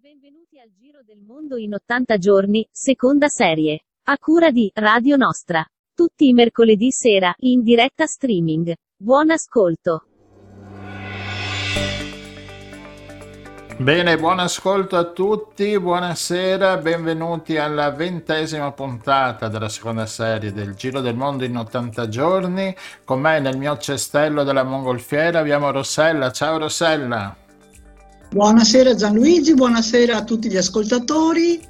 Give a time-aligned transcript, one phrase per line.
[0.00, 3.80] Benvenuti al Giro del Mondo in 80 giorni, seconda serie.
[4.04, 5.66] A cura di Radio Nostra.
[5.92, 8.74] Tutti i mercoledì sera, in diretta streaming.
[8.96, 10.04] Buon ascolto.
[13.78, 21.00] Bene, buon ascolto a tutti, buonasera, benvenuti alla ventesima puntata della seconda serie del Giro
[21.00, 22.72] del Mondo in 80 giorni.
[23.02, 26.30] Con me nel mio cestello della mongolfiera abbiamo Rossella.
[26.30, 27.46] Ciao Rossella.
[28.30, 31.66] Buonasera Gianluigi, buonasera a tutti gli ascoltatori.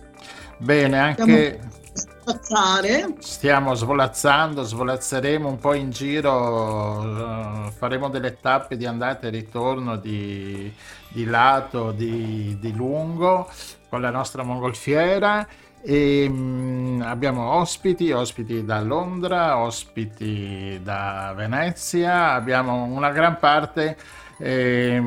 [0.57, 1.61] Bene, anche
[1.93, 3.15] svolazzare.
[3.21, 9.97] Stiamo svolazzando, svolazzeremo un po' in giro, uh, faremo delle tappe di andata e ritorno
[9.97, 10.73] di,
[11.11, 13.48] di lato, di, di lungo
[13.89, 15.47] con la nostra mongolfiera
[15.81, 23.97] e um, abbiamo ospiti, ospiti da Londra, ospiti da Venezia, abbiamo una gran parte
[24.38, 25.02] e,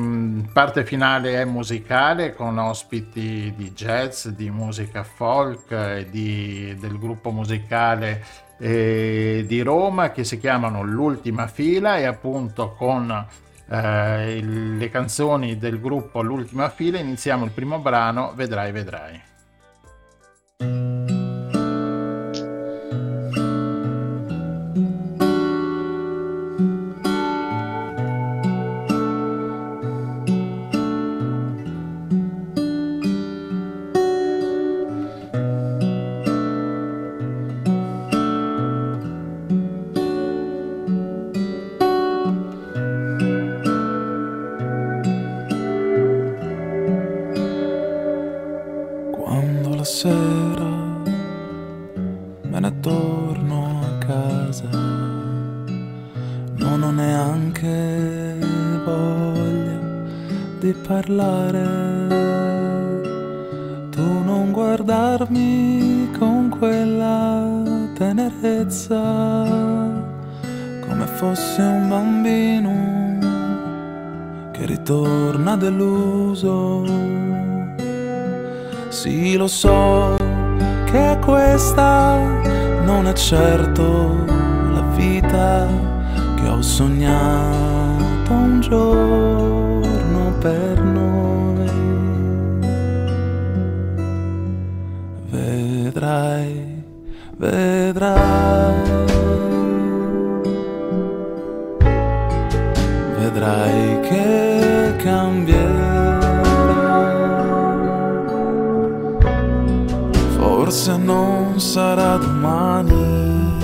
[0.52, 7.30] parte finale è musicale con ospiti di jazz, di musica folk e di, del gruppo
[7.30, 8.24] musicale
[8.58, 13.10] eh, di Roma che si chiamano L'ultima fila e appunto con
[13.68, 19.22] eh, il, le canzoni del gruppo L'ultima fila iniziamo il primo brano Vedrai vedrai.
[60.74, 61.62] Parlare.
[63.90, 67.46] Tu non guardarmi con quella
[67.94, 69.00] tenerezza,
[70.86, 72.70] come fosse un bambino
[74.52, 76.84] che ritorna deluso.
[78.88, 80.16] Sì, lo so
[80.84, 82.18] che questa
[82.84, 84.24] non è certo
[84.72, 85.66] la vita
[86.36, 89.61] che ho sognato un giorno
[90.42, 90.82] per
[95.92, 96.82] vedrai,
[97.36, 98.74] vedrai,
[103.18, 106.40] vedrai che cambierà.
[110.38, 113.60] Forse non sarà domani,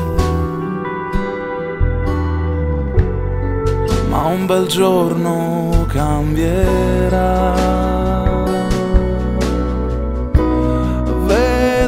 [4.11, 7.78] ma un bel giorno cambierà.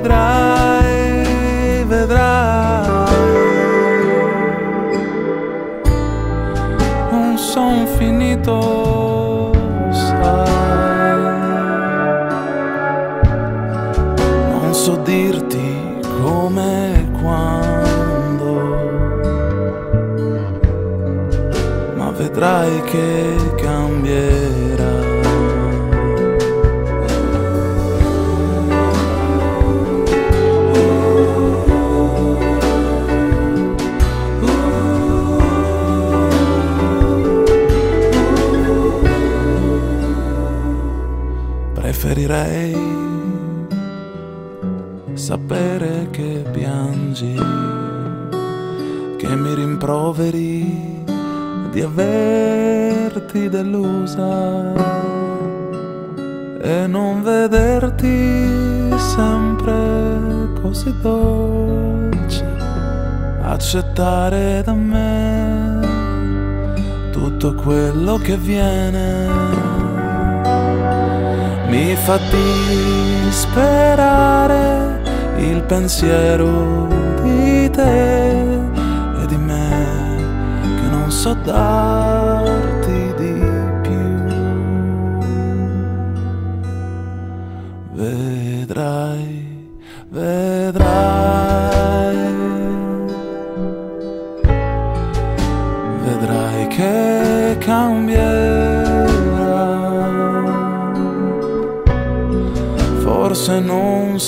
[0.00, 2.88] vedrai, vedrai.
[7.10, 9.52] Non son finito,
[9.90, 10.48] sai.
[14.50, 18.52] Non so dirti come e quando,
[21.96, 23.19] ma vedrai che
[42.30, 42.76] preferirei
[45.14, 47.34] sapere che piangi,
[49.16, 51.04] che mi rimproveri
[51.72, 54.72] di averti delusa
[56.62, 62.44] e non vederti sempre così dolce,
[63.42, 65.80] accettare da me
[67.10, 69.69] tutto quello che viene
[71.70, 72.18] mi fa
[73.28, 75.00] disperare
[75.38, 76.88] il pensiero
[77.22, 78.42] di te
[79.22, 80.16] e di me
[80.62, 82.29] che non so darti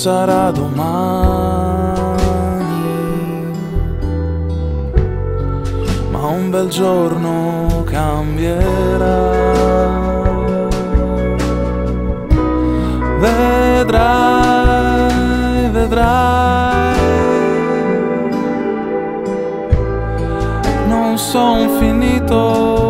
[0.03, 1.87] sarà domani,
[6.11, 9.31] ma un bel giorno cambierà.
[13.21, 14.01] Vedrai,
[15.71, 16.97] vedrai,
[20.89, 22.82] non sono finito.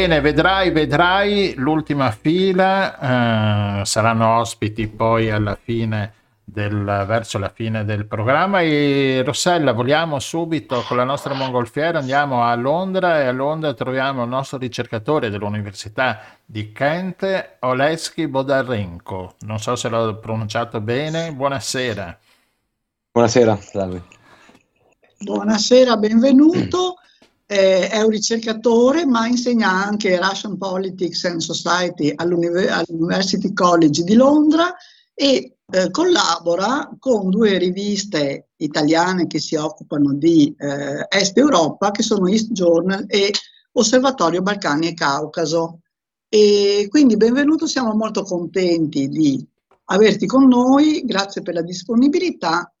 [0.00, 7.84] Bene, vedrai, vedrai l'ultima fila, eh, saranno ospiti poi alla fine del, verso la fine
[7.84, 13.30] del programma e Rossella vogliamo subito con la nostra mongolfiera andiamo a Londra e a
[13.30, 20.80] Londra troviamo il nostro ricercatore dell'Università di Kent, Oleski Bodarenko, non so se l'ho pronunciato
[20.80, 22.18] bene, buonasera.
[23.12, 24.02] Buonasera, salve.
[25.18, 26.99] Buonasera, benvenuto.
[27.52, 34.14] Eh, è un ricercatore, ma insegna anche Russian Politics and Society all'Univer- all'University College di
[34.14, 34.72] Londra
[35.12, 42.04] e eh, collabora con due riviste italiane che si occupano di eh, Est Europa, che
[42.04, 43.32] sono East Journal e
[43.72, 45.80] Osservatorio Balcani e Caucaso.
[46.28, 49.44] E quindi benvenuto, siamo molto contenti di
[49.86, 52.72] averti con noi, grazie per la disponibilità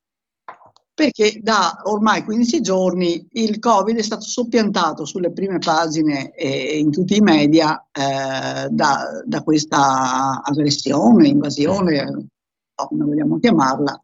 [1.00, 6.90] perché da ormai 15 giorni il Covid è stato soppiantato sulle prime pagine e in
[6.90, 12.26] tutti i media eh, da, da, questa aggressione, invasione,
[12.74, 13.98] come vogliamo chiamarla,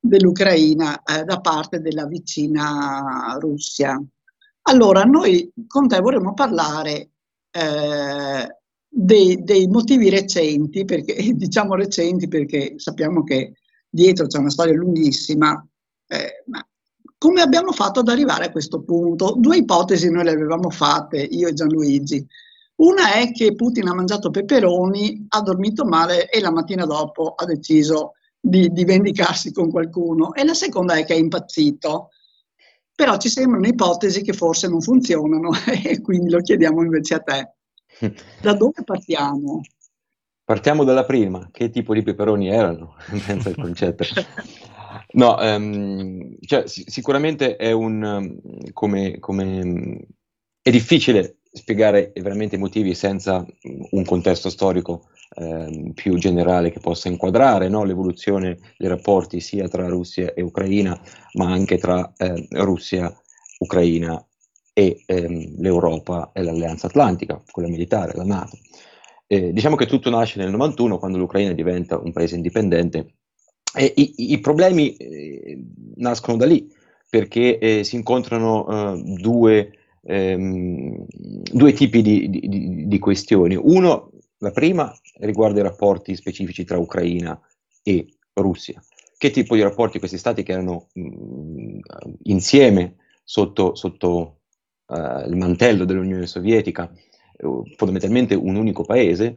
[0.00, 3.96] dell'Ucraina eh, da parte della vicina Russia.
[4.62, 7.10] Allora, noi con te vorremmo parlare
[7.52, 8.56] eh,
[8.88, 13.52] dei, dei motivi recenti, perché diciamo recenti perché sappiamo che
[13.88, 15.64] dietro c'è una storia lunghissima,
[16.12, 16.66] eh, ma
[17.16, 19.34] come abbiamo fatto ad arrivare a questo punto?
[19.38, 22.26] Due ipotesi noi le avevamo fatte, io e Gianluigi.
[22.76, 27.44] Una è che Putin ha mangiato peperoni, ha dormito male e la mattina dopo ha
[27.44, 30.34] deciso di, di vendicarsi con qualcuno.
[30.34, 32.08] E la seconda è che è impazzito.
[32.94, 35.50] Però ci sembrano ipotesi che forse non funzionano
[35.84, 37.54] e quindi lo chiediamo invece a te.
[38.40, 39.60] Da dove partiamo?
[40.42, 41.48] Partiamo dalla prima.
[41.52, 42.94] Che tipo di peperoni erano?
[43.26, 44.04] Penso il concetto.
[45.12, 50.06] No, um, cioè, sicuramente è un um, come, come
[50.62, 53.44] è difficile spiegare veramente i motivi senza
[53.90, 57.82] un contesto storico eh, più generale che possa inquadrare no?
[57.82, 61.00] l'evoluzione dei rapporti sia tra Russia e Ucraina,
[61.34, 63.12] ma anche tra eh, Russia,
[63.58, 64.24] Ucraina
[64.72, 68.58] e ehm, l'Europa e l'Alleanza Atlantica, quella militare, la Nato.
[69.26, 73.14] Eh, diciamo che tutto nasce nel 91 quando l'Ucraina diventa un paese indipendente
[73.74, 75.62] e i, i problemi eh,
[75.96, 76.72] nascono da lì,
[77.08, 81.04] perché eh, si incontrano eh, due, ehm,
[81.52, 83.56] due, tipi di, di, di, questioni.
[83.56, 87.38] Uno, la prima, riguarda i rapporti specifici tra Ucraina
[87.82, 88.82] e Russia.
[89.16, 91.78] Che tipo di rapporti questi stati che erano mh, mm,
[92.24, 94.40] insieme sotto, sotto
[94.86, 96.90] uh, il mantello dell'Unione Sovietica,
[97.42, 99.36] uh, fondamentalmente un unico paese,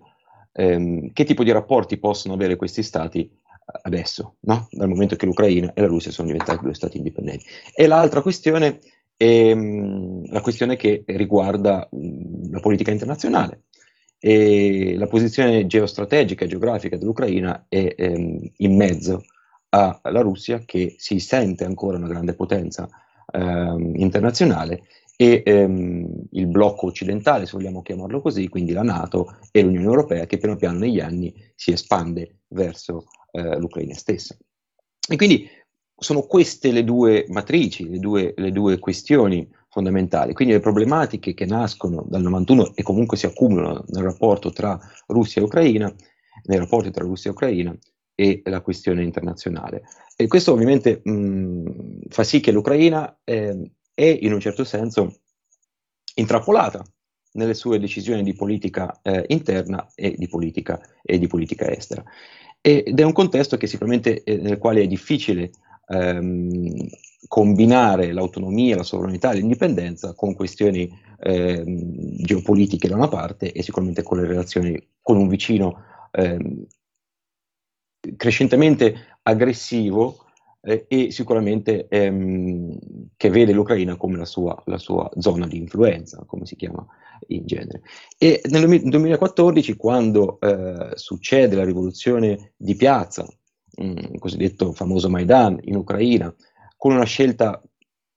[0.53, 3.29] ehm, che tipo di rapporti possono avere questi stati
[3.83, 4.67] adesso, no?
[4.71, 7.45] dal momento che l'Ucraina e la Russia sono diventati due stati indipendenti.
[7.73, 8.79] E l'altra questione
[9.15, 13.63] è mh, la questione che riguarda mh, la politica internazionale.
[14.19, 19.25] E la posizione geostrategica e geografica dell'Ucraina è ehm, in mezzo
[19.69, 22.87] alla Russia che si sente ancora una grande potenza
[23.31, 24.83] ehm, internazionale
[25.15, 30.25] e ehm, il blocco occidentale, se vogliamo chiamarlo così, quindi la Nato e l'Unione Europea
[30.25, 34.37] che piano piano negli anni si espande verso eh, l'Ucraina stessa.
[35.09, 35.49] E quindi
[35.97, 41.45] sono queste le due matrici, le due, le due, questioni fondamentali, quindi le problematiche che
[41.45, 45.93] nascono dal 91 e comunque si accumulano nel rapporto tra Russia e Ucraina,
[46.45, 47.77] nei rapporti tra Russia e Ucraina
[48.15, 49.83] e la questione internazionale.
[50.15, 55.21] E questo ovviamente mh, fa sì che l'Ucraina eh, è in un certo senso
[56.15, 56.83] intrappolata
[57.33, 62.03] nelle sue decisioni di politica eh, interna e di politica, e di politica estera.
[62.65, 65.51] Ed è un contesto che sicuramente eh, nel quale è difficile
[65.85, 66.87] ehm,
[67.27, 70.89] combinare l'autonomia, la sovranità l'indipendenza con questioni
[71.19, 76.65] ehm, geopolitiche da una parte e sicuramente con le relazioni con un vicino ehm,
[78.15, 80.22] crescentemente aggressivo
[80.65, 82.77] eh, e sicuramente ehm,
[83.17, 86.85] che vede l'Ucraina come la sua, la sua, zona di influenza, come si chiama
[87.27, 87.81] in genere.
[88.17, 93.25] E nel 2014, quando eh, succede la rivoluzione di piazza,
[93.81, 96.33] mm, il cosiddetto famoso Maidan in Ucraina,
[96.77, 97.61] con una scelta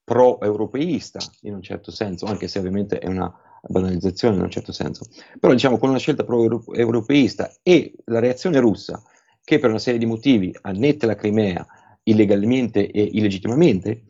[0.04, 3.32] pro-europeista in un certo senso, anche se ovviamente è una
[3.68, 5.06] banalizzazione in un certo senso,
[5.40, 9.02] però diciamo con una scelta pro-europeista e la reazione russa,
[9.42, 11.66] che per una serie di motivi annette la Crimea,
[12.08, 14.02] illegalmente e illegittimamente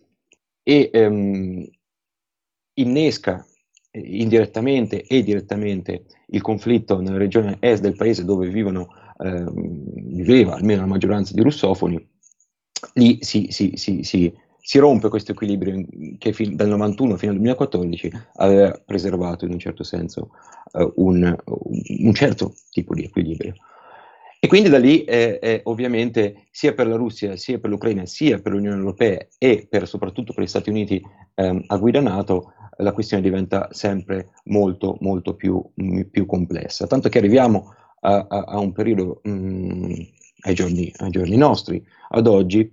[0.63, 1.67] e ehm,
[2.75, 3.47] innesca
[3.91, 8.89] eh, indirettamente e direttamente il conflitto nella regione est del paese dove vivono,
[9.19, 12.05] ehm, viveva almeno la maggioranza di russofoni,
[12.95, 15.85] lì si, si, si, si rompe questo equilibrio
[16.19, 20.31] che fin, dal 91 fino al 2014 aveva preservato in un certo senso
[20.73, 23.55] uh, un, un certo tipo di equilibrio.
[24.47, 28.39] E quindi da lì eh, eh, ovviamente sia per la Russia, sia per l'Ucraina, sia
[28.39, 31.03] per l'Unione Europea e per, soprattutto per gli Stati Uniti
[31.35, 36.87] ehm, a guida NATO, la questione diventa sempre molto, molto più, mh, più complessa.
[36.87, 39.95] Tanto che arriviamo a, a, a un periodo, mh,
[40.43, 42.71] ai, giorni, ai, giorni, nostri, ad oggi,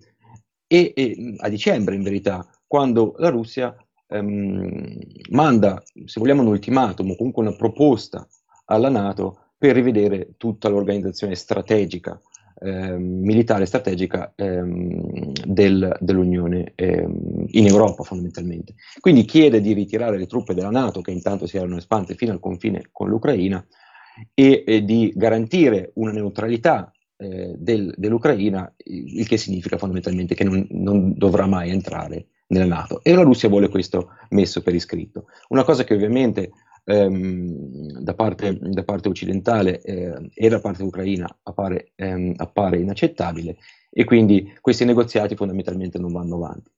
[0.68, 3.76] e, e, a dicembre in verità, quando la Russia
[4.10, 5.00] ehm,
[5.32, 8.28] manda, se vogliamo, un ultimatum o comunque una proposta
[8.66, 12.20] alla NATO per rivedere tutta l'organizzazione strategica,
[12.60, 18.74] eh, militare strategica ehm, del, dell'Unione ehm, in Europa fondamentalmente.
[19.00, 22.42] Quindi chiede di ritirare le truppe della Nato che intanto si erano espante fino al
[22.42, 23.66] confine con l'Ucraina
[24.34, 30.68] e, e di garantire una neutralità eh, del, dell'Ucraina, il che significa fondamentalmente che non,
[30.72, 33.02] non dovrà mai entrare nella Nato.
[33.02, 35.28] E la Russia vuole questo messo per iscritto.
[35.48, 36.52] Una cosa che ovviamente
[36.86, 43.58] ehm, da, parte, da, parte, occidentale eh, e da parte ucraina appare, ehm, appare, inaccettabile
[43.90, 46.72] e quindi questi negoziati fondamentalmente non vanno avanti.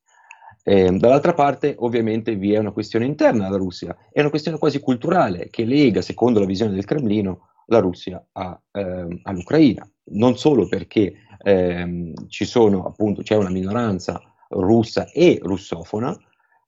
[0.67, 4.79] Eh, dall'altra parte ovviamente vi è una questione interna alla Russia, è una questione quasi
[4.79, 10.67] culturale che lega, secondo la visione del Cremlino, la Russia a, ehm, all'Ucraina, non solo
[10.67, 14.19] perché ehm, ci sono appunto, c'è una minoranza
[14.49, 16.17] russa e russofona,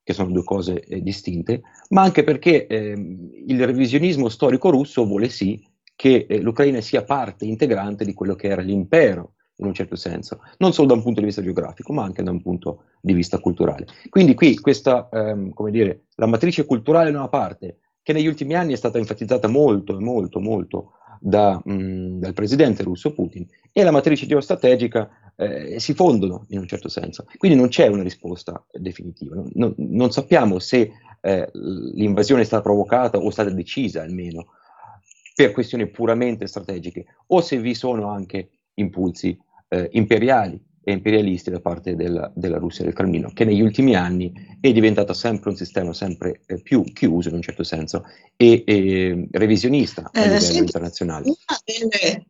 [0.08, 1.60] che sono due cose eh, distinte,
[1.90, 2.92] ma anche perché eh,
[3.46, 5.62] il revisionismo storico russo vuole sì
[5.94, 10.40] che eh, l'Ucraina sia parte integrante di quello che era l'impero, in un certo senso,
[10.60, 13.38] non solo da un punto di vista geografico, ma anche da un punto di vista
[13.38, 13.84] culturale.
[14.08, 18.54] Quindi qui questa, ehm, come dire, la matrice culturale da una parte, che negli ultimi
[18.54, 23.90] anni è stata enfatizzata molto, molto, molto da, mh, dal presidente russo Putin, e la
[23.90, 27.26] matrice geostrategica eh, si fondono in un certo senso.
[27.36, 29.40] Quindi non c'è una risposta definitiva.
[29.54, 34.46] Non, non sappiamo se eh, l'invasione è stata provocata o è stata decisa almeno
[35.34, 41.60] per questioni puramente strategiche o se vi sono anche impulsi eh, imperiali e imperialisti da
[41.60, 45.92] parte della, della, Russia del Cremlino, che negli ultimi anni è diventato sempre un sistema
[45.92, 48.04] sempre eh, più chiuso in un certo senso
[48.36, 51.24] e, e revisionista a eh, livello sì, internazionale.
[51.26, 52.26] Una delle,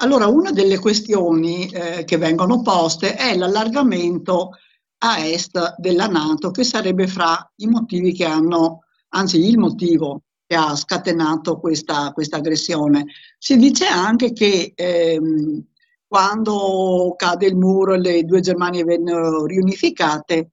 [0.00, 4.50] allora, una delle questioni eh, che vengono poste è l'allargamento
[4.98, 10.54] a est della Nato, che sarebbe fra i motivi che hanno, anzi il motivo che
[10.54, 13.06] ha scatenato questa, questa aggressione.
[13.38, 15.64] Si dice anche che ehm,
[16.08, 20.50] quando cade il muro e le due Germanie vennero riunificate,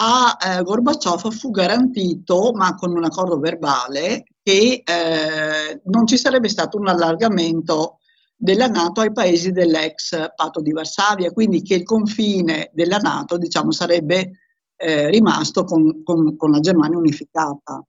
[0.00, 6.48] a eh, Gorbaciov fu garantito, ma con un accordo verbale, che eh, non ci sarebbe
[6.48, 7.98] stato un allargamento
[8.36, 13.72] della Nato ai paesi dell'ex patto di Varsavia, quindi che il confine della Nato diciamo,
[13.72, 14.38] sarebbe
[14.76, 17.84] eh, rimasto con, con, con, la Germania unificata.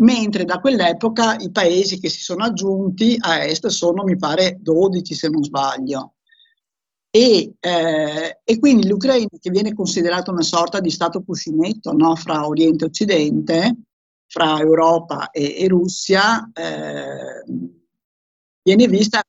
[0.00, 5.14] Mentre da quell'epoca i paesi che si sono aggiunti a est sono, mi pare, 12
[5.14, 6.14] se non sbaglio.
[7.12, 12.14] E, eh, e quindi l'Ucraina, che viene considerata una sorta di stato cuscinetto no?
[12.14, 13.76] fra Oriente e Occidente,
[14.26, 17.44] fra Europa e, e Russia, eh,
[18.62, 19.22] viene vista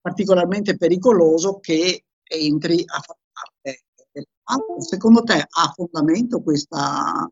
[0.00, 4.80] particolarmente pericoloso che entri a far parte del campo.
[4.80, 7.28] Secondo te ha fondamento questa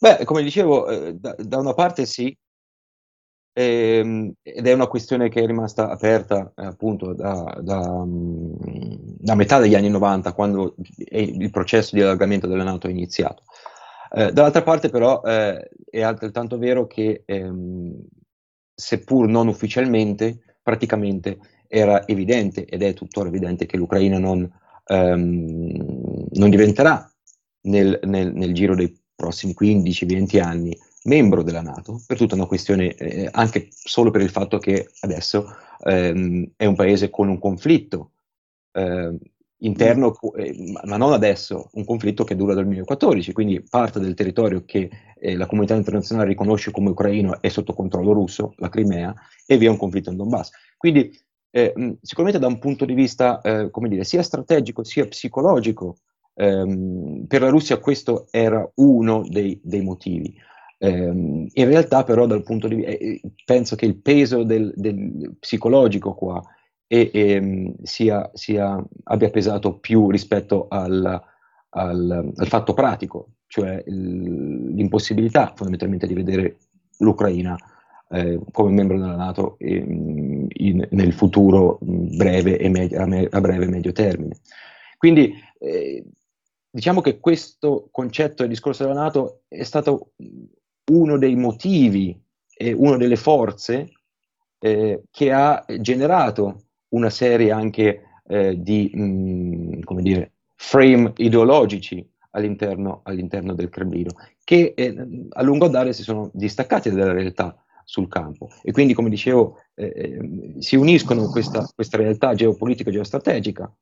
[0.00, 2.36] Beh, come dicevo, eh, da, da, una parte sì,
[3.58, 8.52] ehm, ed è una questione che è rimasta aperta eh, appunto da, da, mm,
[9.18, 10.76] da, metà degli anni 90, quando
[11.10, 13.42] il processo di allargamento della Nato è iniziato.
[14.10, 18.00] Eh, dall'altra parte però eh, è altrettanto vero che ehm,
[18.74, 24.48] seppur non ufficialmente, praticamente era evidente ed è tuttora evidente che l'Ucraina non,
[24.86, 27.10] ehm, non diventerà
[27.62, 32.94] nel, nel, nel, giro dei prossimi 15-20 anni membro della Nato, per tutta una questione,
[32.94, 38.12] eh, anche solo per il fatto che adesso ehm, è un paese con un conflitto
[38.72, 39.16] eh,
[39.58, 44.64] interno, eh, ma non adesso, un conflitto che dura dal 2014, quindi parte del territorio
[44.64, 49.14] che eh, la comunità internazionale riconosce come ucraino è sotto controllo russo, la Crimea,
[49.46, 50.50] e vi è un conflitto in Donbass.
[50.76, 51.10] Quindi
[51.50, 55.96] eh, sicuramente da un punto di vista, eh, come dire, sia strategico sia psicologico,
[56.34, 60.34] ehm, per la Russia questo era uno dei, dei motivi.
[60.80, 65.34] Um, in realtà però dal punto di vista, eh, penso che il peso del, del
[65.40, 66.40] psicologico qua
[66.86, 71.20] e, e, sia, sia, abbia pesato più rispetto al,
[71.70, 76.56] al, al fatto pratico, cioè il, l'impossibilità fondamentalmente di vedere
[76.98, 77.56] l'Ucraina
[78.10, 83.68] eh, come membro della Nato in, in, nel futuro breve e me- a, breve e
[83.68, 84.36] medio termine.
[84.96, 86.04] Quindi eh,
[86.70, 90.12] diciamo che questo concetto del discorso della Nato è stato
[90.88, 92.18] uno dei motivi
[92.54, 93.90] e una delle forze
[94.58, 103.00] eh, che ha generato una serie anche eh, di mh, come dire, frame ideologici all'interno,
[103.04, 104.10] all'interno del Cremlino,
[104.44, 108.48] che eh, a lungo andare si sono distaccati dalla realtà sul campo.
[108.62, 113.72] E quindi, come dicevo, eh, eh, si uniscono questa, questa, realtà geopolitica e geostrategica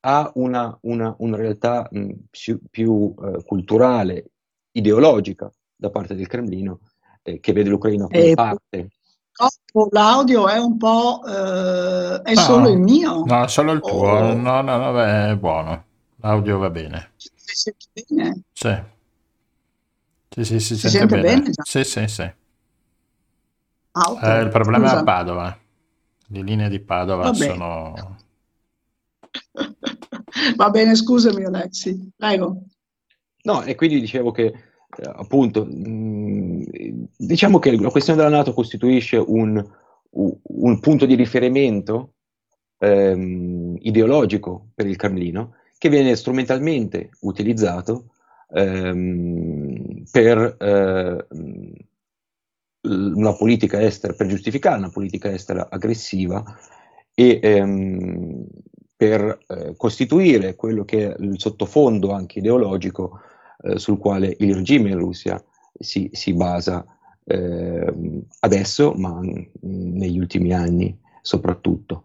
[0.00, 4.30] a una, una, una realtà mh, più, più eh, culturale,
[4.72, 6.80] ideologica da parte del Cremlino,
[7.22, 8.90] eh, che vede l'Ucraina come parte
[9.90, 11.22] l'audio è un po'...
[11.26, 13.24] Eh, è no, solo il mio?
[13.24, 14.08] No, è solo il tuo.
[14.08, 14.34] Oh.
[14.34, 15.84] No, no, no, beh, è buono.
[16.16, 17.12] L'audio va bene.
[17.16, 18.42] Si sente bene?
[18.52, 18.82] Sì.
[20.28, 21.40] Sì, sì, si, si sente, sente bene.
[21.40, 22.22] bene sì, sì, sì.
[23.92, 24.38] Ah, okay.
[24.38, 24.96] eh, il problema Scusa.
[24.96, 25.58] è a Padova.
[26.28, 28.16] Le linee di Padova sono...
[30.56, 32.62] Va bene, scusami Alexi, prego.
[33.42, 34.54] No, e quindi dicevo che eh,
[35.02, 39.64] appunto, mh, diciamo che la questione della Nato costituisce un,
[40.10, 42.14] un punto di riferimento
[42.78, 48.12] ehm, ideologico per il Cremlino che viene strumentalmente utilizzato
[48.52, 51.26] ehm, per eh,
[52.88, 56.42] una politica estera, per giustificare una politica estera aggressiva
[57.14, 58.46] e ehm,
[58.96, 63.20] per eh, costituire quello che è il sottofondo anche ideologico
[63.66, 65.42] eh, sul quale il regime in Russia
[65.78, 66.84] si, si basa
[67.24, 67.92] eh,
[68.40, 69.20] adesso, ma
[69.60, 72.04] negli ultimi anni soprattutto.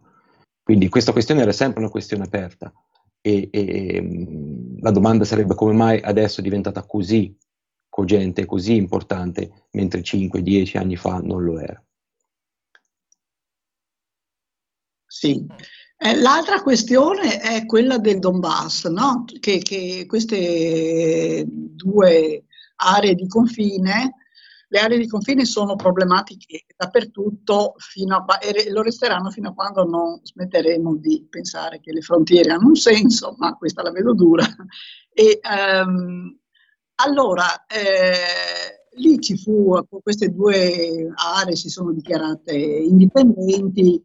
[0.63, 2.71] Quindi questa questione era sempre una questione aperta
[3.21, 7.37] e, e la domanda sarebbe come mai adesso è diventata così
[7.87, 11.83] cogente, così importante, mentre 5-10 anni fa non lo era.
[15.05, 15.45] Sì,
[16.03, 19.23] eh, l'altra questione è quella del Donbass, no?
[19.39, 22.45] che, che, queste due
[22.77, 24.15] aree di confine,
[24.69, 27.75] le aree di confine sono problematiche dappertutto
[28.07, 32.69] a, e lo resteranno fino a quando non smetteremo di pensare che le frontiere hanno
[32.69, 34.45] un senso, ma questa la vedo dura.
[35.13, 36.35] E, um,
[36.95, 44.03] allora, eh, lì ci fu, queste due aree si sono dichiarate indipendenti,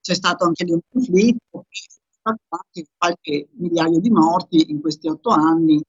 [0.00, 1.66] c'è stato anche lì un conflitto,
[2.22, 5.82] anche qualche migliaio di morti in questi otto anni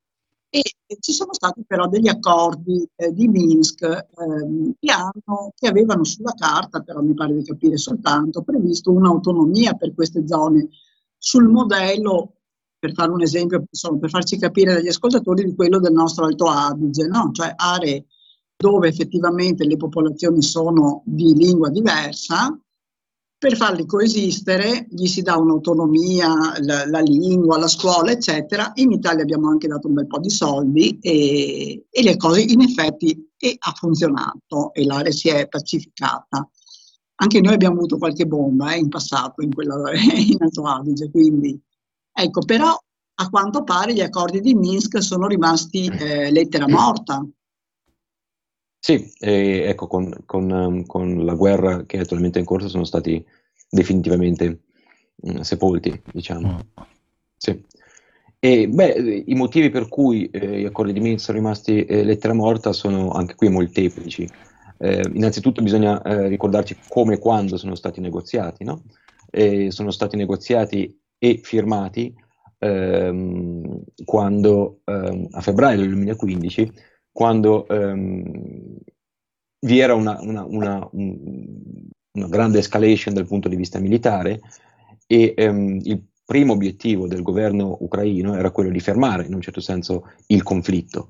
[0.52, 0.62] e
[1.00, 6.34] ci sono stati però degli accordi eh, di Minsk ehm, che, hanno, che, avevano sulla
[6.34, 10.70] carta, però mi pare di capire soltanto, previsto un'autonomia per queste zone
[11.18, 12.34] sul modello,
[12.80, 16.46] per fare un esempio, insomma, per farci capire dagli ascoltatori, di quello del nostro Alto
[16.46, 17.30] Adige, no?
[17.32, 18.06] cioè aree
[18.58, 22.60] dove effettivamente le popolazioni sono di lingua diversa,
[23.40, 28.72] per farli coesistere gli si dà un'autonomia, la, la, lingua, la scuola, eccetera.
[28.76, 32.60] In Italia abbiamo anche dato un bel po' di soldi e, e le cose in
[32.60, 33.18] effetti
[33.58, 36.50] ha funzionato e l'area si è pacificata.
[37.22, 41.58] Anche noi abbiamo avuto qualche bomba eh, in passato in, quella, in Alto Adige, quindi
[42.12, 42.78] ecco, però
[43.22, 47.26] a quanto pare gli accordi di Minsk sono rimasti eh, lettera morta.
[48.80, 53.24] Sì, ecco, con, con, ehm, con, la guerra che è attualmente in corso sono stati
[53.70, 54.62] definitivamente
[55.16, 56.54] mh, mm, sepolti, diciamo.
[56.54, 56.84] Mm.
[57.36, 57.64] Sì.
[58.40, 62.34] E beh, i motivi per cui eh, gli accordi di Minsk sono rimasti eh, lettera
[62.34, 64.28] morta sono anche qui molteplici.
[64.78, 68.84] Eh, innanzitutto bisogna eh, ricordarci come e quando sono stati negoziati, no?
[69.68, 72.12] sono stati negoziati e firmati
[72.60, 76.72] ehm, quando ehm, a febbraio del 2015
[77.20, 78.78] quando ehm,
[79.66, 84.40] vi era una, una, una, una, grande escalation dal punto di vista militare
[85.06, 89.60] e ehm, il primo obiettivo del governo ucraino era quello di fermare in un certo
[89.60, 91.10] senso il conflitto.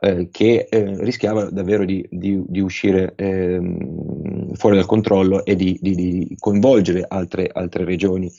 [0.00, 5.76] Eh, che eh, rischiava davvero di, di, di uscire ehm, fuori dal controllo e di,
[5.82, 8.32] di coinvolgere altre, altre regioni,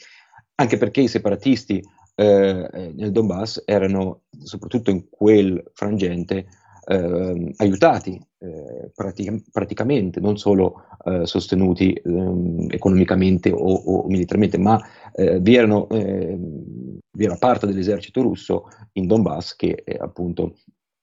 [0.55, 1.83] anche perché i separatisti
[2.15, 6.47] eh, nel Donbass erano soprattutto in quel frangente
[6.91, 14.79] eh, aiutati eh, pratic- praticamente, non solo eh, sostenuti ehm, economicamente o, o, militarmente, ma
[15.13, 20.55] eh, vi, erano, ehm, vi, era parte dell'esercito russo in Donbass che eh, appunto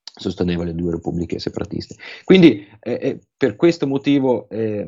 [0.03, 1.95] sosteneva le due repubbliche separatiste.
[2.23, 4.87] Quindi eh, per questo motivo, eh,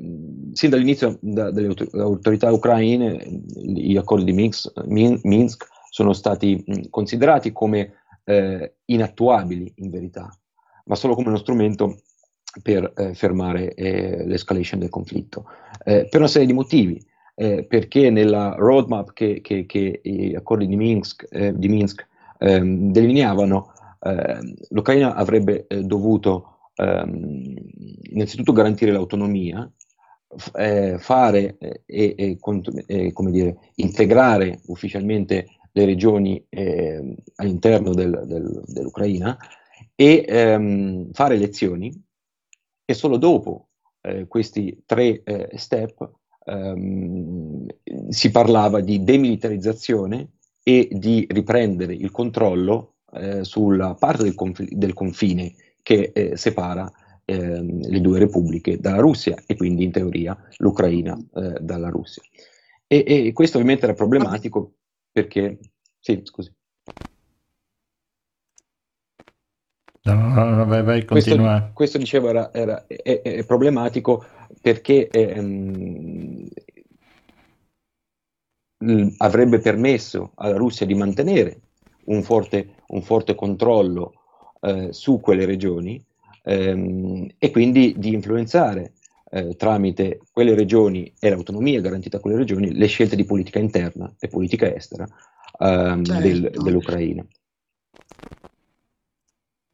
[0.51, 7.93] sin dall'inizio da, delle autorità ucraine, gli accordi di Minsk, Minsk sono stati considerati come
[8.25, 10.29] eh, inattuabili in verità,
[10.85, 12.01] ma solo come uno strumento
[12.61, 15.45] per eh, fermare eh, l'escalation del conflitto,
[15.83, 17.09] eh, per una serie di motivi.
[17.33, 22.05] Eh, perché nella roadmap che, che, che gli accordi di Minsk, eh, di Minsk
[22.37, 27.55] ehm, delineavano, ehm, l'Ucraina avrebbe eh, dovuto ehm,
[28.11, 29.67] innanzitutto garantire l'autonomia,
[30.35, 36.45] f- fare e, e, e come dire, integrare ufficialmente le regioni
[37.37, 39.37] all'interno del, del, dell'Ucraina
[40.01, 41.93] e ehm, fare elezioni
[42.83, 43.67] e solo dopo
[44.01, 46.11] eh, questi tre eh, step
[46.43, 47.67] ehm,
[48.09, 54.93] si parlava di demilitarizzazione e di riprendere il controllo eh, sulla parte del, conf- del
[54.93, 56.91] confine che eh, separa
[57.23, 62.23] ehm, le due repubbliche dalla Russia e quindi in teoria l'Ucraina eh, dalla Russia.
[62.87, 64.77] E, e questo ovviamente era problematico
[65.11, 65.59] perché...
[65.99, 66.51] Sì, scusi.
[70.03, 71.51] No, no, vai, vai, continua.
[71.51, 74.25] Questo, questo dicevo era, era è, è problematico
[74.59, 76.47] perché ehm,
[79.17, 81.59] avrebbe permesso alla Russia di mantenere
[82.05, 84.13] un forte, un forte controllo
[84.61, 86.03] eh, su quelle regioni
[86.43, 88.93] ehm, e quindi di influenzare
[89.29, 94.11] eh, tramite quelle regioni e l'autonomia garantita a quelle regioni le scelte di politica interna
[94.19, 95.07] e politica estera
[95.59, 96.21] ehm, certo.
[96.21, 97.25] del, dell'Ucraina.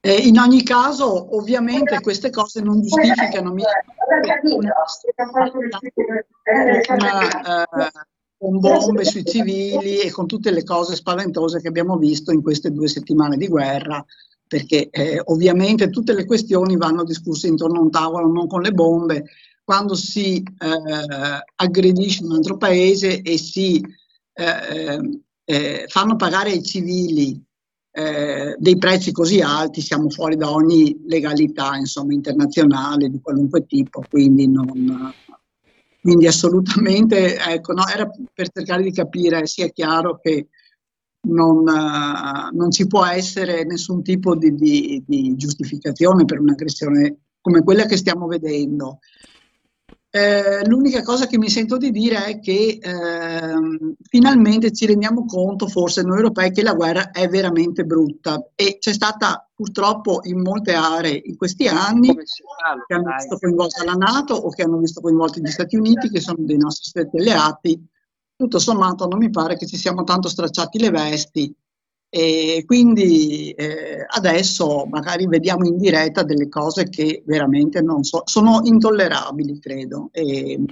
[0.08, 3.66] Eh, in ogni caso, ovviamente, queste cose non giustificano una,
[7.66, 7.88] uh,
[8.38, 12.72] con bombe sui civili e con tutte le cose spaventose che abbiamo visto in queste
[12.72, 14.02] due settimane di guerra,
[14.48, 18.72] perché eh, ovviamente tutte le questioni vanno discusse intorno a un tavolo, non con le
[18.72, 19.26] bombe.
[19.62, 23.86] Quando si eh, aggredisce un altro paese e si
[24.32, 27.44] eh, eh, fanno pagare ai civili
[27.98, 34.04] eh, dei prezzi così alti siamo fuori da ogni legalità insomma, internazionale di qualunque tipo,
[34.08, 35.12] quindi, non,
[36.00, 40.50] quindi assolutamente ecco, no, era per cercare di capire, sia chiaro che
[41.22, 47.88] non, non ci può essere nessun tipo di, di, di giustificazione per un'aggressione come quella
[47.88, 49.00] che stiamo vedendo.
[50.18, 55.68] Eh, l'unica cosa che mi sento di dire è che eh, finalmente ci rendiamo conto,
[55.68, 58.50] forse noi europei, che la guerra è veramente brutta.
[58.56, 63.94] E c'è stata purtroppo in molte aree in questi anni che hanno visto coinvolta la
[63.94, 67.88] Nato o che hanno visto coinvolti gli Stati Uniti, che sono dei nostri stretti alleati.
[68.36, 71.56] Tutto sommato non mi pare che ci siamo tanto stracciati le vesti
[72.10, 78.62] e quindi eh, adesso magari vediamo in diretta delle cose che veramente non so, sono
[78.64, 80.10] intollerabili, credo.
[80.14, 80.64] E,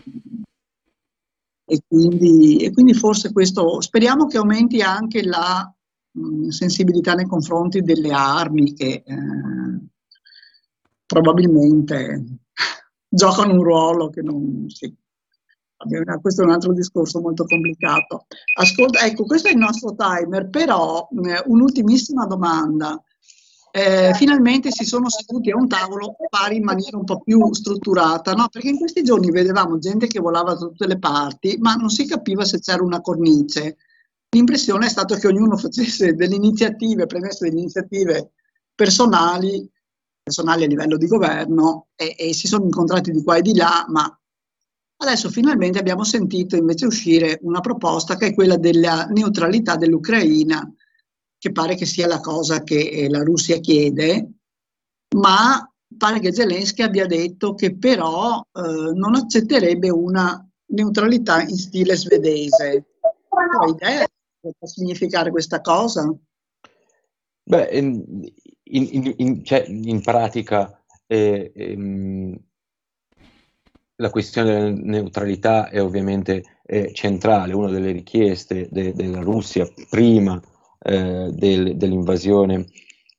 [1.65, 5.69] e, quindi, e quindi, forse questo, speriamo che aumenti anche la
[6.11, 9.79] mh, sensibilità nei confronti delle armi che eh,
[11.05, 12.23] probabilmente
[13.09, 14.69] giocano un ruolo che non...
[14.69, 15.03] Sì
[16.21, 18.25] questo è un altro discorso molto complicato.
[18.57, 23.01] Ascolta, ecco, questo è il nostro timer, però eh, un'ultimissima domanda.
[23.71, 28.31] Eh, finalmente si sono seduti a un tavolo pari in maniera un po' più strutturata,
[28.31, 28.47] no?
[28.47, 32.05] perché in questi giorni vedevamo gente che volava da tutte le parti, ma non si
[32.05, 33.75] capiva se c'era una cornice.
[34.29, 38.31] L'impressione è stata che ognuno facesse delle iniziative, prendesse delle iniziative
[38.73, 39.69] personali,
[40.23, 43.85] personali a livello di governo, e, e si sono incontrati di qua e di là,
[43.89, 44.17] ma
[44.97, 50.73] Adesso finalmente abbiamo sentito invece uscire una proposta che è quella della neutralità dell'Ucraina,
[51.37, 54.31] che pare che sia la cosa che eh, la Russia chiede,
[55.15, 61.95] ma pare che Zelensky abbia detto che però eh, non accetterebbe una neutralità in stile
[61.95, 62.85] svedese.
[63.29, 64.07] Hai idea
[64.45, 66.13] cosa può significare questa cosa?
[67.43, 68.31] Beh, in,
[68.63, 72.37] in, in, cioè, in pratica eh, ehm,
[73.97, 80.41] la questione della neutralità è ovviamente eh, centrale, una delle richieste de- della Russia prima
[80.79, 82.65] eh, del- dell'invasione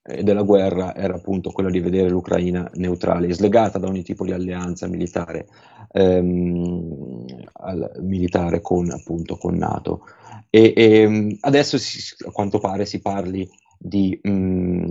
[0.08, 4.32] e della guerra era appunto quella di vedere l'Ucraina neutrale, slegata da ogni tipo di
[4.32, 5.48] alleanza militare,
[5.92, 10.02] ehm, al, militare con, appunto, con NATO.
[10.48, 14.84] E, e adesso si, a quanto pare si parli di, mh, mm,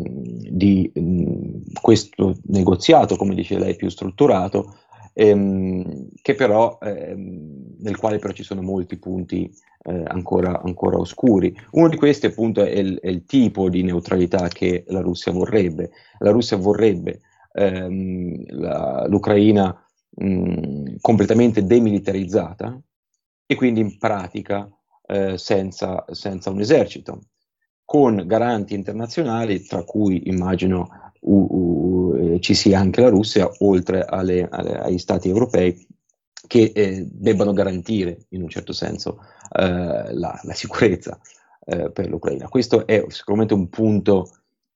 [0.50, 4.76] di mh, mm, questo negoziato, come dice lei, più strutturato,
[5.18, 9.50] ehm, che però, ehm, nel quale però ci sono molti punti
[9.84, 11.56] eh, ancora, ancora, oscuri.
[11.72, 15.92] Uno di questi appunto è il, è il, tipo di neutralità che la Russia vorrebbe.
[16.20, 17.22] La Russia vorrebbe
[17.54, 22.80] ehm, la, l'Ucraina mh, completamente demilitarizzata
[23.46, 24.70] e quindi in pratica
[25.08, 27.22] eh, senza, senza un esercito
[27.86, 34.06] con garanti internazionali, tra cui immagino uh, uh, eh, ci sia anche la Russia, oltre
[34.06, 35.88] alle, alle, agli stati europei,
[36.48, 39.20] che eh, debbano garantire in un certo senso
[39.52, 41.20] eh, la, la, sicurezza
[41.66, 42.48] eh, per l'Ucraina.
[42.48, 44.30] Questo è sicuramente un punto,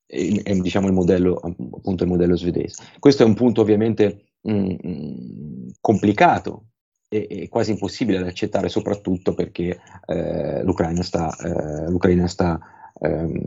[0.06, 2.84] è, diciamo il modello, appunto il modello svedese.
[2.98, 6.66] Questo è un punto ovviamente mh, mm, mm, complicato
[7.08, 11.36] e, e, quasi impossibile da accettare, soprattutto perché eh, l'Ucraina sta,
[11.88, 12.60] l'Ucraina sta
[13.00, 13.42] ehm,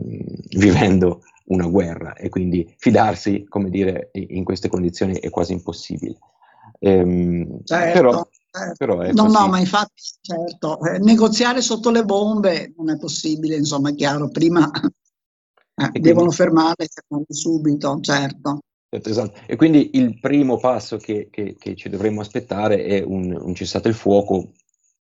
[0.57, 6.17] vivendo una guerra e quindi fidarsi, come dire, in queste condizioni è quasi impossibile.
[6.79, 8.73] Ehm, certo, però, certo.
[8.77, 13.89] Però no, no, ma infatti, certo, eh, negoziare sotto le bombe non è possibile, insomma,
[13.89, 16.87] è chiaro, prima eh, quindi, devono fermare
[17.27, 18.59] subito, certo.
[18.89, 19.09] certo.
[19.09, 23.55] Esatto, e quindi il primo passo che, che, che ci dovremmo aspettare è un, un
[23.55, 24.51] cessate il fuoco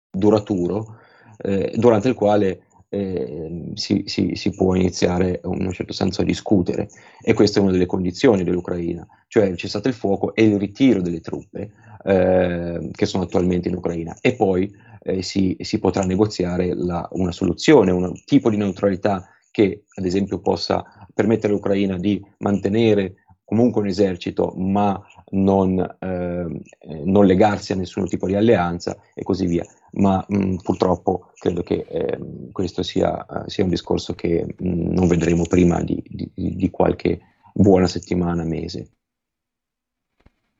[0.09, 0.97] duraturo,
[1.37, 2.65] eh, durante il quale
[2.95, 6.87] eh, si, si, si, può iniziare in un certo senso a discutere.
[7.21, 11.01] E questa è una delle condizioni dell'Ucraina, cioè il cessate il fuoco e il ritiro
[11.01, 11.71] delle truppe
[12.05, 14.15] eh, che sono attualmente in Ucraina.
[14.21, 19.83] E poi eh, si, si, potrà negoziare la, una soluzione, un tipo di neutralità che
[19.93, 24.99] ad esempio possa permettere all'Ucraina di mantenere comunque un esercito ma
[25.31, 26.61] non, eh,
[27.03, 29.65] non, legarsi a nessun tipo di alleanza e così via.
[29.95, 32.19] Ma mh, purtroppo credo che eh,
[32.51, 37.19] questo sia, uh, sia, un discorso che mh, non vedremo prima di, di, di, qualche
[37.53, 38.89] buona settimana, mese.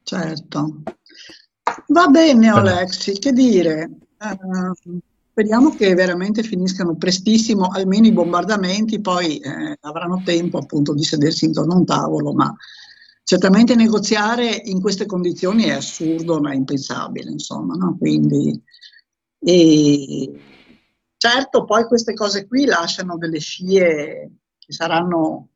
[0.03, 0.81] Certo.
[1.87, 3.89] Va bene Alexi, che dire?
[4.19, 4.99] Uh,
[5.35, 11.43] speriamo che veramente finiscano prestissimo, almeno i bombardamenti, poi eh, avranno tempo appunto di sedersi
[11.43, 12.55] intorno a un tavolo, ma
[13.21, 17.97] certamente negoziare in queste condizioni è assurdo, ma è impensabile, insomma, no?
[17.97, 18.57] Quindi,
[19.45, 20.31] e,
[21.17, 25.49] certo, poi queste cose qui lasciano delle scie che saranno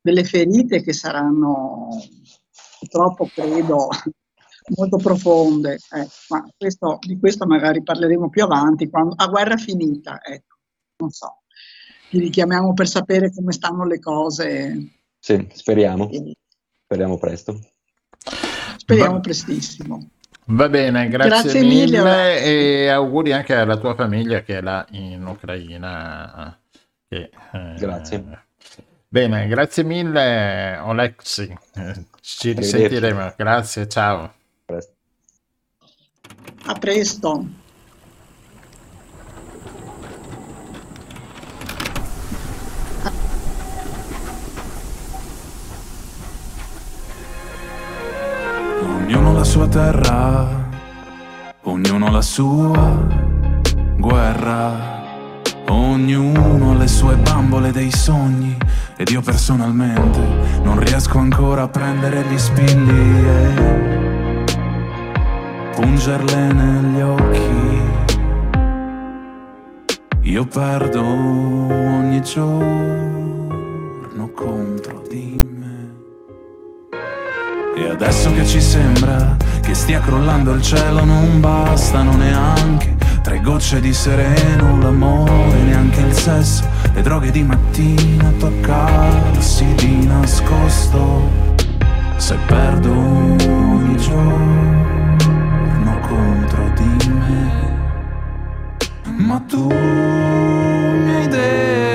[0.00, 1.88] delle ferite che saranno
[2.78, 3.88] purtroppo credo
[4.76, 10.18] molto profonde, eh, ma questo, di questo magari parleremo più avanti, quando, a guerra finita,
[10.22, 10.56] ecco,
[10.96, 11.42] non so,
[12.10, 15.00] ti richiamiamo per sapere come stanno le cose.
[15.20, 16.10] Sì, speriamo.
[16.82, 17.60] Speriamo presto.
[18.76, 20.10] Speriamo prestissimo.
[20.48, 24.86] Va bene, grazie, grazie mille, mille e auguri anche alla tua famiglia che è là
[24.90, 26.56] in Ucraina.
[27.08, 28.44] Che, eh, grazie.
[29.08, 31.52] Bene, grazie mille Olexi.
[32.20, 33.34] Ci risentiremo.
[33.36, 34.34] Grazie, ciao.
[36.66, 37.64] A presto.
[49.56, 50.68] Sua terra,
[51.62, 52.94] ognuno la sua
[53.96, 55.02] guerra,
[55.68, 58.54] ognuno le sue bambole dei sogni
[58.98, 60.20] ed io personalmente
[60.62, 64.44] non riesco ancora a prendere gli spilli e
[65.74, 67.80] pungerle negli occhi.
[70.20, 73.48] Io perdo ogni giorno
[74.34, 75.46] contro di
[77.76, 79.36] e adesso che ci sembra
[79.66, 82.94] che stia crollando il cielo non bastano neanche.
[83.20, 91.28] Tre gocce di sereno, l'amore, neanche il sesso, le droghe di mattina, toccarsi di nascosto.
[92.16, 94.84] Se perdo ogni giorno
[96.00, 97.74] contro di me,
[99.16, 101.85] ma tu mi hai detto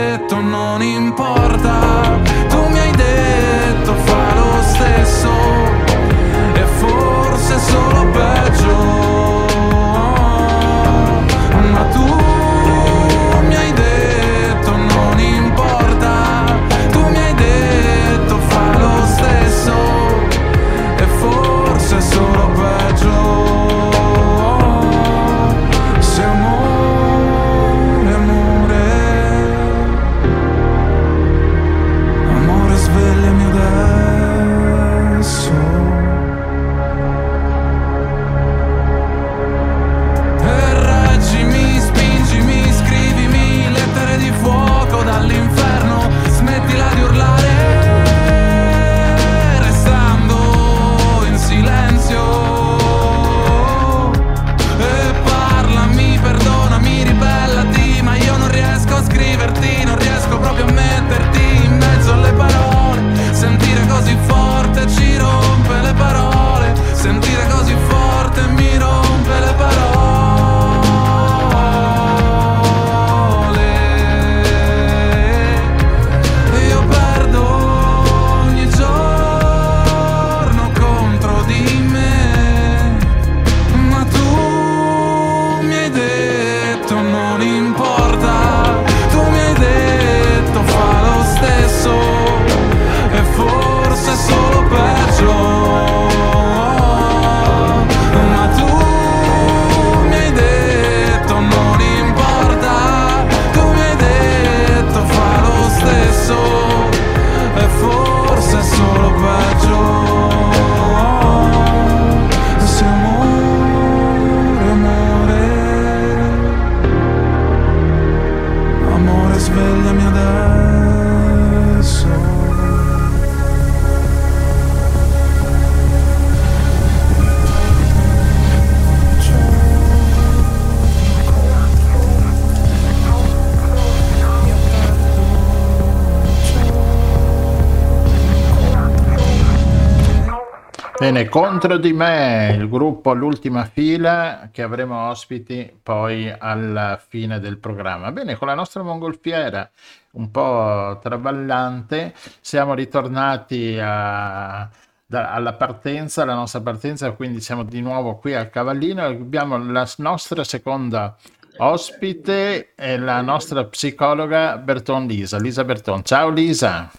[141.71, 148.11] Contro di me il gruppo L'ultima fila che avremo ospiti poi alla fine del programma.
[148.11, 149.69] Bene, con la nostra mongolfiera
[150.13, 154.69] un po' traballante siamo ritornati a,
[155.05, 159.57] da, alla partenza, la nostra partenza, quindi siamo di nuovo qui al Cavallino e abbiamo
[159.57, 161.15] la nostra seconda
[161.55, 165.39] ospite, è la nostra psicologa Berton Lisa.
[165.39, 166.91] Lisa Berton, ciao Lisa.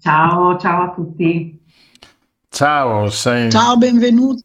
[0.00, 1.59] Ciao, ciao a tutti.
[2.50, 3.48] Ciao, sei...
[3.50, 4.42] Ciao, benvenuto.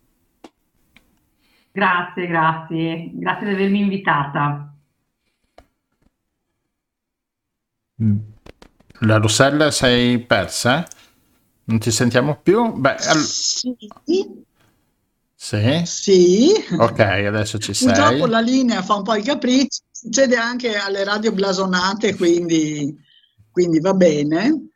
[1.72, 4.74] Grazie, grazie, grazie di avermi invitata.
[9.00, 10.88] La Rossella sei persa?
[11.66, 12.74] Non ti sentiamo più?
[12.74, 13.18] Beh, al...
[13.18, 13.76] Sì.
[15.36, 15.86] Sì?
[15.86, 16.52] Sì.
[16.78, 17.88] Ok, adesso ci sei.
[17.88, 22.96] Purtroppo la linea fa un po' i capricci, succede anche alle radio blasonate, quindi,
[23.52, 24.70] quindi va bene.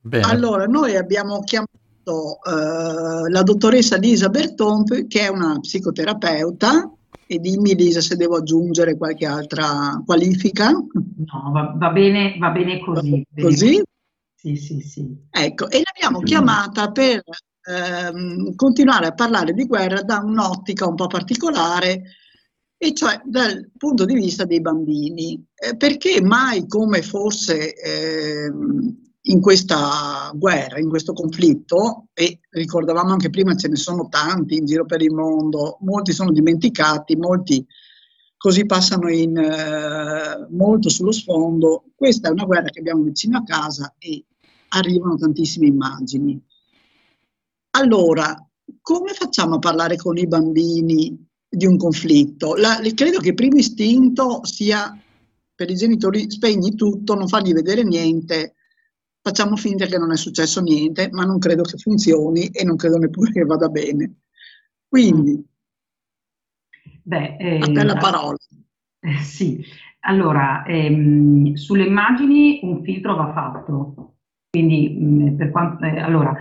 [0.00, 0.24] Bene.
[0.24, 1.76] Allora, noi abbiamo chiamato
[2.08, 6.92] eh, la dottoressa Lisa Berton, che è una psicoterapeuta,
[7.26, 10.70] e dimmi Lisa se devo aggiungere qualche altra qualifica.
[10.70, 13.26] No, va, va bene, va bene così.
[13.38, 13.82] Così?
[14.34, 15.16] Sì, sì, sì.
[15.30, 17.22] Ecco, e l'abbiamo chiamata per
[17.68, 22.02] ehm, continuare a parlare di guerra da un'ottica un po' particolare,
[22.80, 25.44] e cioè dal punto di vista dei bambini.
[25.54, 33.30] Eh, perché mai come forse ehm, in questa guerra, in questo conflitto, e ricordavamo anche
[33.30, 37.64] prima ce ne sono tanti in giro per il mondo, molti sono dimenticati, molti
[38.36, 41.84] così passano in, eh, molto sullo sfondo.
[41.94, 44.24] Questa è una guerra che abbiamo vicino a casa e
[44.68, 46.40] arrivano tantissime immagini.
[47.70, 48.34] Allora,
[48.80, 52.54] come facciamo a parlare con i bambini di un conflitto?
[52.54, 54.98] La, credo che il primo istinto sia
[55.54, 58.54] per i genitori spegni tutto, non fargli vedere niente,
[59.28, 62.96] facciamo finta che non è successo niente, ma non credo che funzioni e non credo
[62.96, 64.20] neppure che vada bene.
[64.88, 65.44] Quindi,
[67.02, 68.36] Beh, eh, a te la parola.
[69.00, 69.62] Eh, sì,
[70.00, 74.14] allora, ehm, sulle immagini un filtro va fatto,
[74.50, 76.34] quindi mh, mm, per quanto, eh, allora,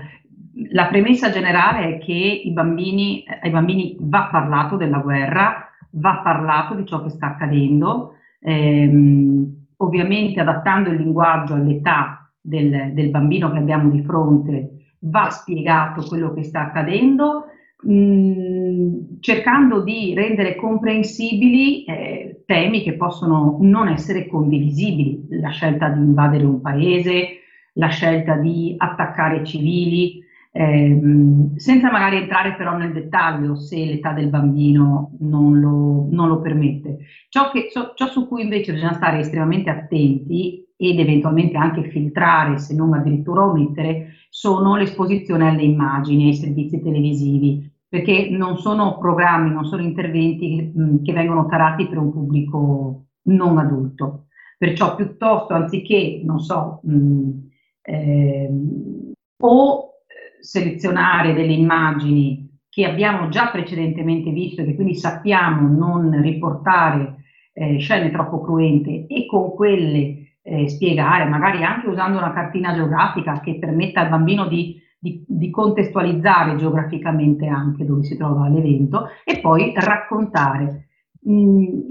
[0.71, 6.73] la premessa generale è che i bambini, ai bambini va parlato della guerra, va parlato
[6.73, 13.57] di ciò che sta accadendo, ehm, ovviamente adattando il linguaggio all'età del, del bambino che
[13.57, 17.47] abbiamo di fronte, va spiegato quello che sta accadendo,
[17.81, 25.89] mh, mm, cercando di rendere comprensibili eh, temi che possono non essere condivisibili, la scelta
[25.89, 27.41] di invadere un paese,
[27.73, 34.29] la scelta di attaccare civili, ehm, senza magari entrare però nel dettaglio se l'età del
[34.29, 36.99] bambino non lo, non lo permette.
[37.27, 42.59] Ciò, che, ciò, ciò su cui invece bisogna stare estremamente attenti ed eventualmente anche filtrare,
[42.59, 49.51] se non addirittura omettere, sono l'esposizione alle immagini, ai servizi televisivi, perché non sono programmi,
[49.51, 54.27] non sono interventi mh, che vengono tarati per un pubblico non adulto.
[54.57, 57.29] Perciò piuttosto, anziché, non so, mh,
[57.81, 58.49] eh,
[59.39, 59.89] o
[60.39, 67.23] selezionare delle immagini che abbiamo già precedentemente visto e che quindi sappiamo non riportare
[67.53, 73.41] eh, scene troppo cruente e con quelle eh, spiegare, magari anche usando una cartina geografica
[73.41, 79.39] che permetta al bambino di, di, di, contestualizzare geograficamente anche dove si trova l'evento e
[79.41, 80.87] poi raccontare.
[81.27, 81.89] Mm,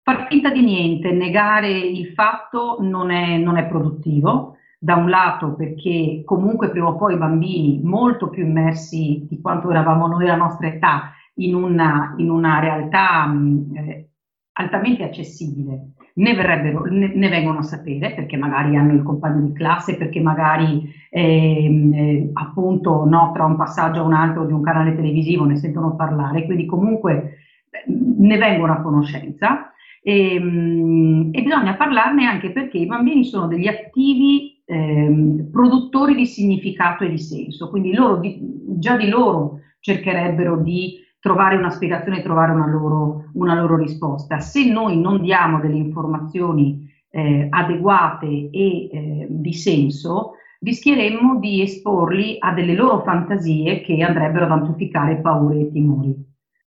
[0.00, 5.54] far finta di niente, negare il fatto non è, non è produttivo, da un lato
[5.54, 10.36] perché comunque prima o poi i bambini molto più immersi di quanto eravamo noi alla
[10.36, 14.08] nostra età in una, in una realtà mh, eh,
[14.54, 19.96] altamente accessibile ne, ne, ne, vengono a sapere perché magari hanno il compagno di classe,
[19.96, 24.94] perché magari ehm, eh, appunto no, tra un passaggio a un altro di un canale
[24.94, 27.36] televisivo ne sentono parlare, quindi comunque
[27.70, 27.84] eh,
[28.18, 29.72] ne vengono a conoscenza.
[30.02, 36.26] E, ehm, e, bisogna parlarne anche perché i bambini sono degli attivi ehm, produttori di
[36.26, 38.38] significato e di senso, quindi loro di,
[38.78, 44.40] già di loro cercherebbero di trovare una spiegazione trovare una loro, una loro risposta.
[44.40, 52.38] Se noi non diamo delle informazioni eh, adeguate e eh, di senso, rischieremmo di esporli
[52.40, 56.12] a delle loro fantasie che andrebbero ad amplificare paure e timori.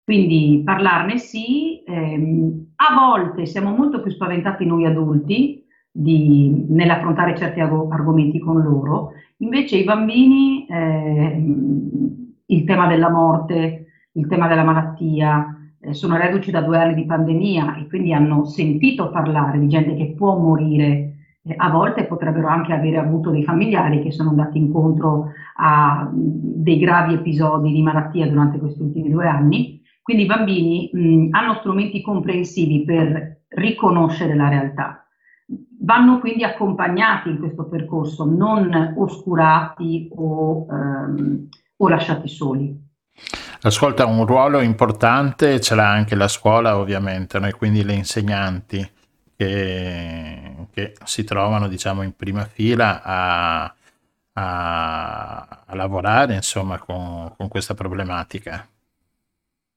[0.04, 7.62] Quindi parlarne sì, ehm, a volte siamo molto più spaventati noi adulti di, nell'affrontare certi
[7.62, 11.42] argomenti con loro, invece i bambini, eh,
[12.48, 13.83] il tema della morte,
[14.14, 18.46] il tema della malattia, eh, sono reduci da due anni di pandemia e quindi hanno
[18.46, 21.14] sentito parlare di gente che può morire
[21.46, 26.80] eh, a volte potrebbero anche avere avuto dei familiari che sono andati incontro a dei
[26.80, 29.82] gravi episodi di malattia durante questi ultimi due anni.
[30.02, 35.06] Quindi i bambini mh, hanno strumenti comprensivi per riconoscere la realtà.
[35.82, 42.83] Vanno quindi accompagnati in questo percorso, non oscurati o, ehm, o lasciati soli.
[43.66, 47.50] Ascolta, un ruolo importante ce l'ha anche la scuola ovviamente, no?
[47.56, 48.86] quindi le insegnanti
[49.38, 53.74] che, che si trovano diciamo, in prima fila a,
[54.34, 58.68] a, a lavorare insomma, con, con questa problematica.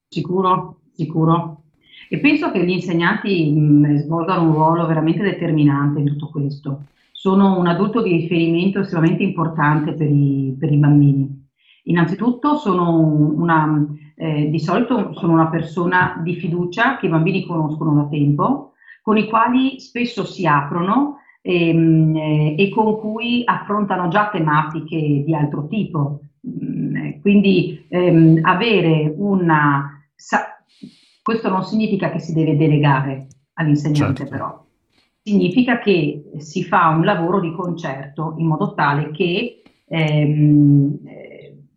[0.09, 1.61] Sicuro, sicuro.
[2.09, 6.87] E penso che gli insegnanti mh, svolgano un ruolo veramente determinante in tutto questo.
[7.13, 11.46] Sono un adulto di riferimento estremamente importante per i, per i bambini.
[11.87, 13.85] Innanzitutto sono una,
[14.15, 19.17] eh, di solito sono una persona di fiducia che i bambini conoscono da tempo, con
[19.17, 25.67] i quali spesso si aprono ehm, eh, e con cui affrontano già tematiche di altro
[25.67, 26.19] tipo.
[26.47, 30.01] Mm, quindi ehm, avere una...
[30.15, 30.61] Sa-
[31.21, 34.31] questo non significa che si deve delegare all'insegnante certo.
[34.31, 34.65] però,
[35.21, 41.26] significa che si fa un lavoro di concerto in modo tale che ehm, eh,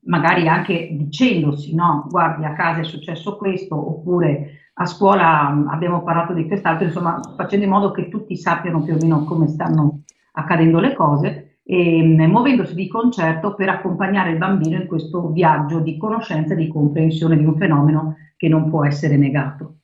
[0.04, 6.02] magari anche dicendosi no, guardi a casa è successo questo oppure a scuola mm, abbiamo
[6.02, 10.02] parlato di quest'altro, insomma facendo in modo che tutti sappiano più o meno come stanno
[10.32, 15.80] accadendo le cose e mm, muovendosi di concerto per accompagnare il bambino in questo viaggio
[15.80, 19.74] di conoscenza e di comprensione di un fenomeno che non può essere negato.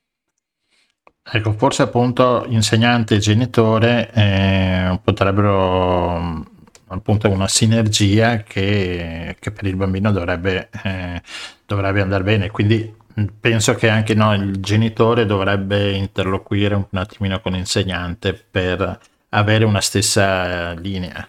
[1.28, 6.42] Ecco, forse appunto insegnante e genitore eh, potrebbero mm,
[6.88, 11.20] appunto una sinergia che, che, per il bambino dovrebbe, eh,
[11.66, 12.50] dovrebbe andare bene.
[12.50, 12.94] Quindi
[13.40, 18.98] penso che anche no, il genitore dovrebbe interloquire un attimino con l'insegnante per
[19.30, 21.26] avere una stessa linea.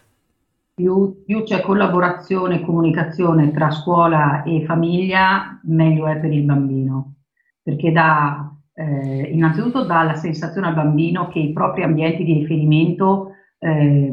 [0.73, 7.15] Più, più c'è collaborazione e comunicazione tra scuola e famiglia, meglio è per il bambino,
[7.63, 13.31] perché dà, eh, innanzitutto dà la sensazione al bambino che i propri ambienti di riferimento
[13.57, 14.11] eh,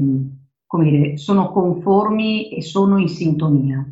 [0.67, 3.87] come dire, sono conformi e sono in sintonia.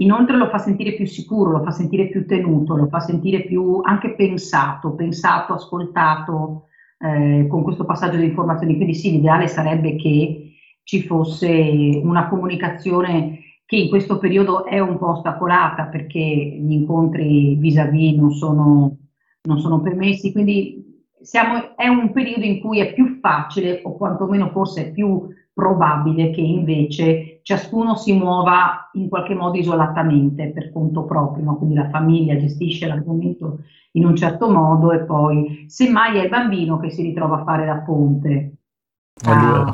[0.00, 3.80] Inoltre lo fa sentire più sicuro, lo fa sentire più tenuto, lo fa sentire più
[3.82, 8.76] anche pensato, pensato, ascoltato eh, con questo passaggio di informazioni.
[8.76, 10.52] Quindi sì, l'ideale sarebbe che
[10.84, 17.54] ci fosse una comunicazione che in questo periodo è un po' ostacolata perché gli incontri
[17.54, 18.96] vis-à-vis non sono,
[19.42, 24.50] non sono permessi, quindi siamo, è un periodo in cui è più facile o quantomeno
[24.50, 25.28] forse è più
[25.60, 31.56] probabile che invece ciascuno si muova in qualche modo isolatamente per conto proprio, no?
[31.58, 33.58] quindi la famiglia gestisce l'argomento
[33.92, 37.66] in un certo modo e poi semmai è il bambino che si ritrova a fare
[37.66, 38.52] la ponte.
[39.24, 39.70] Ah,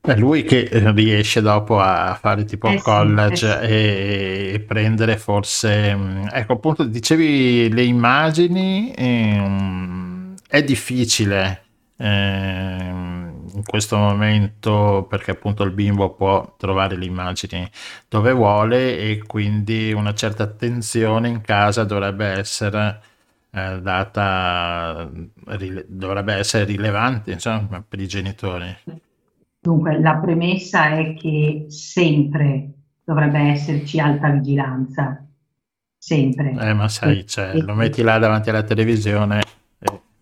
[0.00, 4.54] è lui che riesce dopo a fare tipo eh college sì, eh sì.
[4.54, 11.62] e prendere forse, mm, ecco appunto dicevi le immagini, ehm, è difficile
[12.00, 13.17] Ehm,
[13.58, 17.68] in questo momento perché appunto il bimbo può trovare le immagini
[18.08, 23.00] dove vuole e quindi una certa attenzione in casa dovrebbe essere
[23.50, 25.10] eh, data
[25.46, 28.76] rile- dovrebbe essere rilevante insomma per i genitori.
[29.60, 32.70] Dunque la premessa è che sempre
[33.04, 35.24] dovrebbe esserci alta vigilanza.
[36.00, 36.54] Sempre.
[36.58, 39.42] Eh ma sai cioè, lo metti là davanti alla televisione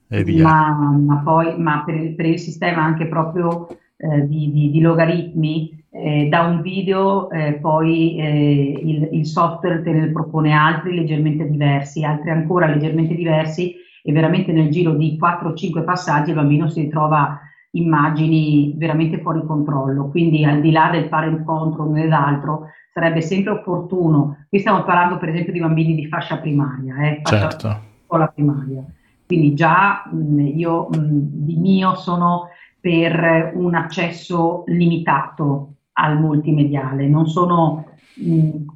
[0.09, 0.45] e via.
[0.45, 5.85] Ma, ma poi ma per, per, il sistema anche proprio eh, di, di, di, logaritmi,
[5.91, 11.49] eh, da un video eh, poi eh, il, il, software te ne propone altri leggermente
[11.49, 16.83] diversi, altri ancora leggermente diversi e veramente nel giro di 4-5 passaggi il bambino si
[16.83, 17.41] ritrova
[17.73, 20.09] immagini veramente fuori controllo.
[20.09, 25.19] Quindi al di là del parent control ed altro, sarebbe sempre opportuno, qui stiamo parlando
[25.19, 27.81] per esempio di bambini di fascia primaria, eh, fascia certo.
[28.07, 28.85] scuola primaria
[29.27, 32.49] quindi già mh, io mh, di mio sono
[32.81, 37.85] per un accesso limitato al multimediale, non sono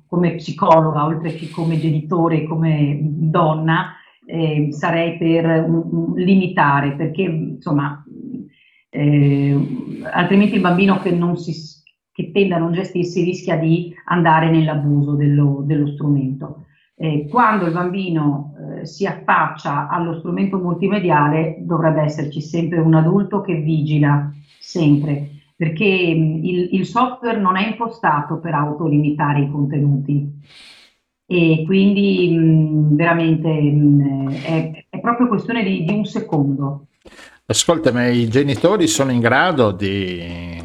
[0.06, 3.94] come psicologa, oltre che come genitore, come donna,
[4.26, 5.66] eh, sarei per
[6.16, 8.04] limitare, perché insomma,
[8.90, 9.56] eh,
[10.12, 11.54] altrimenti il bambino che, non si,
[12.12, 16.66] che tende a non gestirsi rischia di andare nell'abuso dello, dello strumento.
[16.96, 18.52] Eh, quando il bambino
[18.86, 26.44] si affaccia allo strumento multimediale dovrebbe esserci sempre un adulto che vigila, sempre, perché mh,
[26.44, 30.32] il, il, software non è impostato per autolimitare i contenuti
[31.26, 36.86] e quindi mh, veramente mh, è, è, proprio questione di, di un secondo.
[37.46, 40.60] Ascolta, ma i genitori sono in grado di,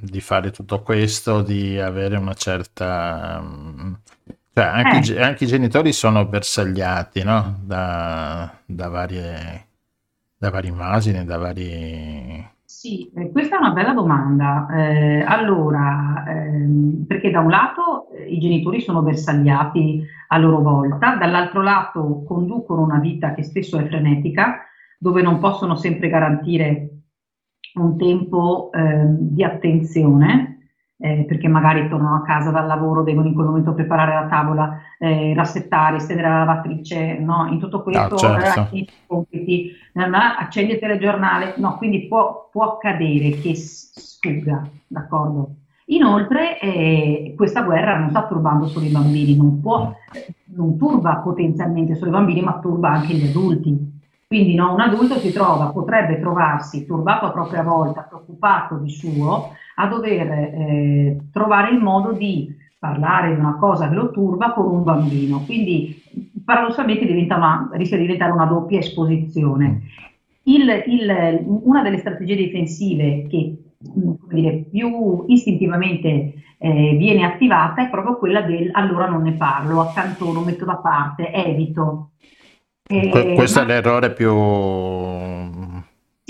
[0.00, 3.42] di fare tutto questo, di avere una certa...
[4.52, 5.14] Cioè, anche, Eh.
[5.14, 7.60] i, anche i genitori sono bersagliati, no?
[7.64, 9.66] Da, da varie,
[10.36, 12.48] da varie immagini, da vari...
[12.64, 14.66] Sì, eh, questa è una bella domanda.
[14.72, 21.16] Eh, allora, ehm, perché da un lato eh, i genitori sono bersagliati a loro volta,
[21.16, 24.64] dall'altro lato conducono una vita che spesso è frenetica,
[24.98, 26.88] dove non possono sempre garantire
[27.74, 30.59] un tempo ehm, di attenzione,
[31.00, 34.80] eh, perché magari tornano a casa dal lavoro, devono in quel momento preparare la tavola,
[34.98, 37.46] eh, rassettare, stendere la lavatrice, no?
[37.50, 38.76] In tutto questo, Ah, certo.
[38.76, 45.54] eh, compiti, accendi il telegiornale, no, quindi può, può accadere che s- sfugga, d'accordo?
[45.86, 49.92] Inoltre, eh, questa guerra non sta turbando solo i bambini, non può,
[50.54, 53.98] non turba potenzialmente solo i bambini, ma turba anche gli adulti.
[54.26, 59.50] Quindi no, un adulto si trova, potrebbe trovarsi turbato a propria volta, preoccupato di suo,
[59.80, 64.66] a dover eh, trovare il modo di parlare di una cosa che lo turba con
[64.66, 65.40] un bambino.
[65.44, 66.02] Quindi
[66.44, 69.82] paradossalmente diventa una, rischia di diventare una doppia esposizione.
[70.44, 77.88] Il- il- una delle strategie difensive che come dire, più istintivamente eh, viene attivata è
[77.90, 82.10] proprio quella del allora non ne parlo, accantono, metto da parte, evito.
[82.86, 84.30] Eh, Que- questo ma- è l'errore più...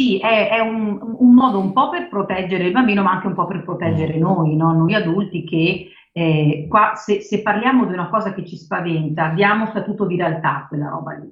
[0.00, 3.34] sì, è, è un, un modo un po' per proteggere il bambino, ma anche un
[3.34, 4.72] po' per proteggere noi, no?
[4.72, 9.66] Noi adulti che eh, qua se, se parliamo di una cosa che ci spaventa, diamo
[9.66, 11.30] statuto di realtà quella roba lì.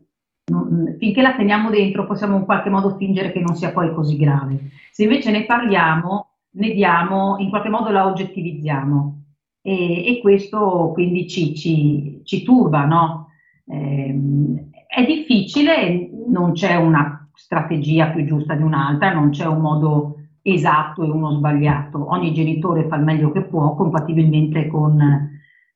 [0.53, 4.19] Non- finché la teniamo dentro possiamo in qualche modo fingere che non sia poi così
[4.19, 4.71] grave.
[4.93, 9.23] Se invece ne parliamo, ne diamo, in qualche modo la oggettivizziamo
[9.63, 13.29] e, e questo quindi ci, ci- ci turba, no?
[13.67, 20.17] Ehm, è difficile, non c'è una strategia più giusta di un'altra, non c'è un modo
[20.43, 22.11] esatto e uno sbagliato.
[22.11, 25.31] Ogni genitore fa il meglio che può, compatibilmente con,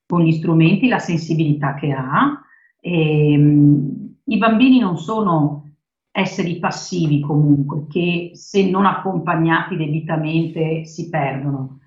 [0.05, 2.43] con gli strumenti, la sensibilità che ha.
[2.81, 5.71] Ehm, I bambini non sono
[6.11, 11.79] esseri passivi comunque, che se non accompagnati debitamente si perdono.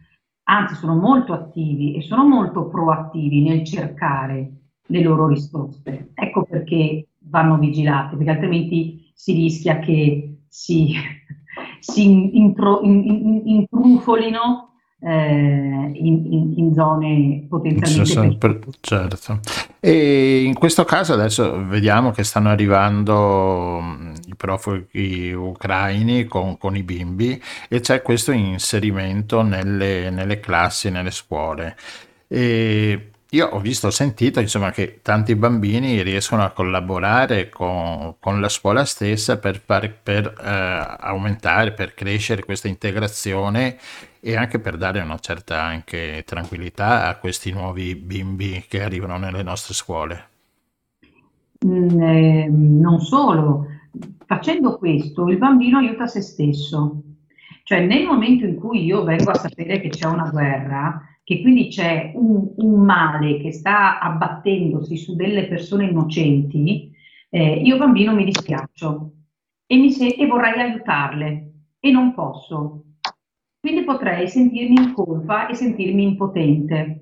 [0.44, 4.52] Anzi, sono molto attivi e sono molto proattivi nel cercare
[4.88, 6.12] le loro risposte.
[6.14, 10.94] Ecco perché vanno vigilati, perché altrimenti si rischia che si,
[11.80, 14.70] si intro- in- in- intrufolino
[15.02, 19.40] eh, in, in- zone potenzialmente Sì, per- certo.
[19.80, 26.76] E in questo caso adesso vediamo che stanno arrivando mh, i profughi ucraini con, con
[26.76, 27.40] i bimbi
[27.70, 31.76] e c'è questo inserimento nelle, nelle classi, nelle scuole.
[32.28, 38.40] E io ho visto, ho sentito insomma che tanti bambini riescono a collaborare con, con
[38.40, 43.78] la scuola stessa per, fare, per eh, aumentare, per crescere questa integrazione
[44.22, 49.44] e anche per dare una certa anche tranquillità a questi nuovi bimbi che arrivano nelle
[49.44, 50.28] nostre scuole.
[51.66, 53.68] Mm, eh, non solo,
[54.26, 57.02] facendo questo il bambino aiuta se stesso.
[57.64, 61.68] Cioè nel momento in cui io vengo a sapere che c'è una guerra, che quindi
[61.70, 66.92] c'è un, un male che sta abbattendosi su delle persone innocenti,
[67.30, 69.12] eh, io bambino mi dispiaccio
[69.68, 72.84] e, mi se- e vorrei aiutarle e non posso.
[73.60, 77.00] Quindi potrei sentirmi in colpa e sentirmi impotente.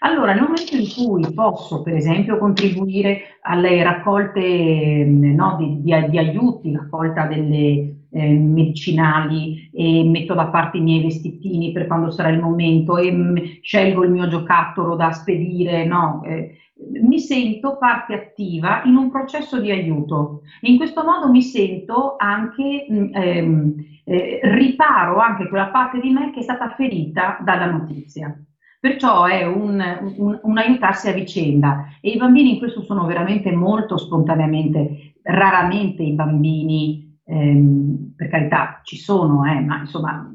[0.00, 6.10] Allora, nel momento in cui posso, per esempio, contribuire alle raccolte eh, no, di, di-
[6.10, 12.10] di aiuti, raccolta delle eh, medicinali e metto da parte i miei vestitini per quando
[12.10, 16.56] sarà il momento e mm, scelgo il mio giocattolo da spedire, no, eh,
[17.02, 20.42] mi sento parte attiva in un processo di aiuto.
[20.60, 26.10] E in questo modo mi sento anche, mm, ehm, eh, riparo anche quella parte di
[26.10, 28.34] me che è stata ferita dalla notizia.
[28.78, 29.82] Perciò è un,
[30.16, 36.02] un- un aiutarsi a vicenda e i bambini in questo sono veramente molto spontaneamente, raramente
[36.02, 40.32] i bambini, ehm, per carità ci sono, eh, ma insomma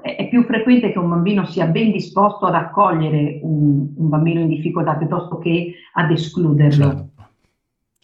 [0.00, 4.40] è, è più frequente che un bambino sia ben disposto ad accogliere un, un bambino
[4.40, 6.84] in difficoltà piuttosto che ad escluderlo.
[6.84, 7.10] Certo.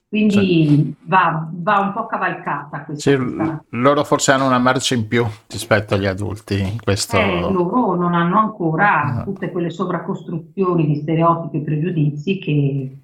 [0.09, 5.07] Quindi va, va un po' cavalcata questa, Sì, questa- loro forse hanno una marcia in
[5.07, 7.19] più rispetto agli adulti in questo...
[7.19, 9.25] Eh, loro non hanno ancora No.
[9.25, 12.97] tutte quelle sovracostruzioni di stereotipi e pregiudizi che,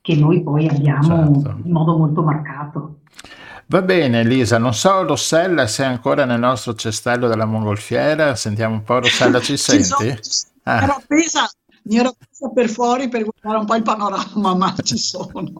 [0.00, 1.60] che noi poi abbiamo Certo.
[1.64, 2.98] in modo molto marcato.
[3.72, 8.74] Va bene, Elisa, non so Rossella se è ancora nel nostro cestello della mongolfiera, sentiamo
[8.74, 9.84] un po' Rossella, ci senti?
[9.86, 10.14] sono.
[10.64, 10.82] Ah.
[10.82, 11.50] Ero appesa,
[11.84, 15.50] mi ero appesa per fuori per guardare un po' il panorama, ma ci sono.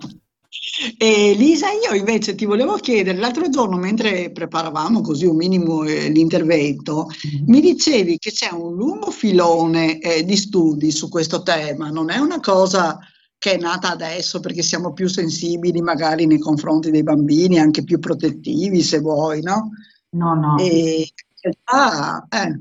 [0.98, 7.08] Lisa, io invece ti volevo chiedere, l'altro giorno mentre preparavamo così un minimo eh, l'intervento,
[7.46, 12.18] mi dicevi che c'è un lungo filone eh, di studi su questo tema, non è
[12.18, 12.98] una cosa
[13.42, 17.98] che è nata adesso perché siamo più sensibili magari nei confronti dei bambini, anche più
[17.98, 19.70] protettivi se vuoi, no?
[20.10, 20.58] No, no.
[20.58, 21.08] E,
[21.64, 22.60] ah, eh.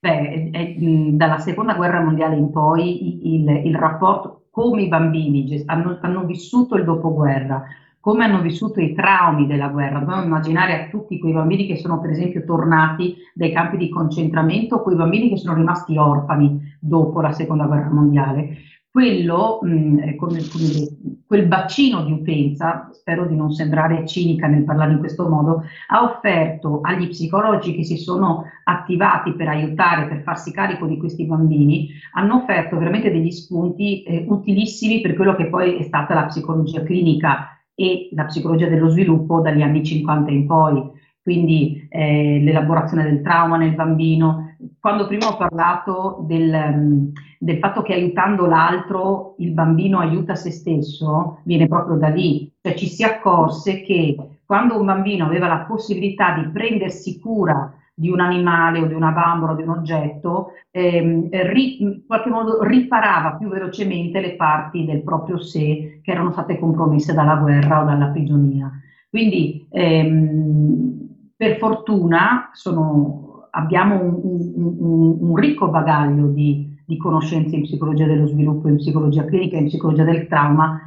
[0.00, 0.74] Beh, è,
[1.12, 6.74] dalla seconda guerra mondiale in poi il, il rapporto come i bambini hanno, hanno, vissuto
[6.74, 7.62] il dopoguerra,
[8.00, 10.00] come hanno vissuto i traumi della guerra.
[10.00, 14.82] Dobbiamo immaginare a tutti quei bambini che sono per esempio tornati dai campi di concentramento,
[14.82, 18.66] quei bambini che sono rimasti orfani dopo la seconda guerra mondiale
[18.98, 24.64] quello, mh, mm, come, come, quel bacino di utenza, spero di non sembrare cinica nel
[24.64, 30.22] parlare in questo modo, ha offerto agli psicologi che si sono attivati per aiutare, per
[30.22, 35.46] farsi carico di questi bambini, hanno offerto veramente degli spunti eh, utilissimi per quello che
[35.46, 40.44] poi è stata la psicologia clinica e la psicologia dello sviluppo dagli anni 50 in
[40.44, 40.90] poi
[41.28, 44.47] quindi eh, l'elaborazione del trauma nel bambino.
[44.80, 50.50] Quando prima ho parlato del, um, del, fatto che aiutando l'altro il bambino aiuta se
[50.50, 55.66] stesso, viene proprio da lì, cioè ci si accorse che quando un bambino aveva la
[55.68, 60.52] possibilità di prendersi cura di un animale o di una bambola o di un oggetto,
[60.70, 66.30] ehm, ri, in qualche modo riparava più velocemente le parti del proprio sé che erano
[66.30, 68.70] state compromesse dalla guerra o dalla prigionia.
[69.10, 77.56] Quindi ehm, per fortuna sono, abbiamo un, un, un, un, ricco bagaglio di, di, conoscenze
[77.56, 80.80] in psicologia dello sviluppo, in psicologia clinica, in psicologia del trauma,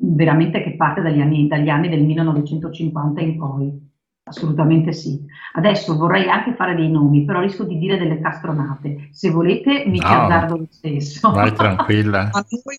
[0.00, 3.84] veramente che parte dagli anni, dagli anni del 1950 in poi.
[4.28, 5.24] Assolutamente sì.
[5.52, 9.08] Adesso vorrei anche fare dei nomi, però rischio di dire delle castronate.
[9.12, 11.30] Se volete mi no, azzardo lo stesso.
[11.30, 12.30] Vai tranquilla.
[12.34, 12.76] a noi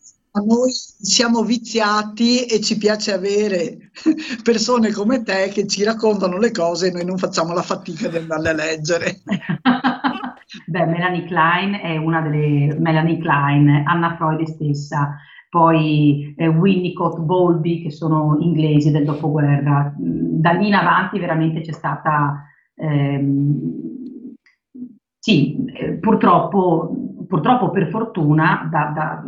[0.99, 3.91] siamo viziati e ci piace avere
[4.43, 8.17] persone come te che ci raccontano le cose e noi non facciamo la fatica di
[8.17, 9.21] andarle a leggere.
[10.65, 15.17] Beh, Melanie Klein è una delle Melanie Klein, Anna Freud stessa,
[15.49, 19.93] poi eh, Winnicott, Bowlby, che sono inglesi del dopoguerra.
[19.97, 24.35] Da lì in avanti veramente c'è stata, ehm,
[25.19, 26.93] sì, eh, purtroppo,
[27.27, 29.23] purtroppo per fortuna, da, da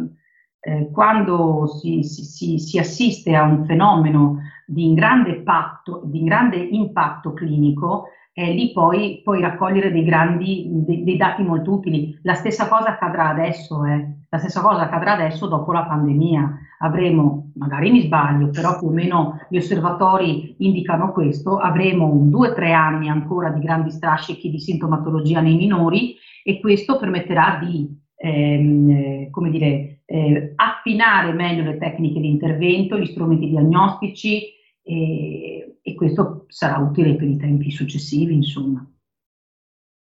[0.62, 7.34] eh, quando si, si, si, assiste a un fenomeno di grande, patto, di grande impatto
[7.34, 12.18] clinico, eh, lì poi puoi raccogliere dei, grandi, dei, dei, dati molto utili.
[12.24, 14.08] La stessa cosa accadrà adesso, eh.
[14.30, 16.58] la stessa cosa accadrà adesso dopo la pandemia.
[16.82, 22.50] Avremo, magari mi sbaglio, però più o meno gli osservatori indicano questo, avremo un due
[22.50, 28.00] o tre anni ancora di grandi strascichi di sintomatologia nei minori e questo permetterà di
[28.16, 34.42] ehm, eh, come dire, eh, affinare meglio le tecniche di intervento, gli strumenti diagnostici
[34.82, 38.84] e, e questo sarà utile per i tempi successivi, insomma.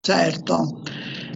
[0.00, 0.82] Certo.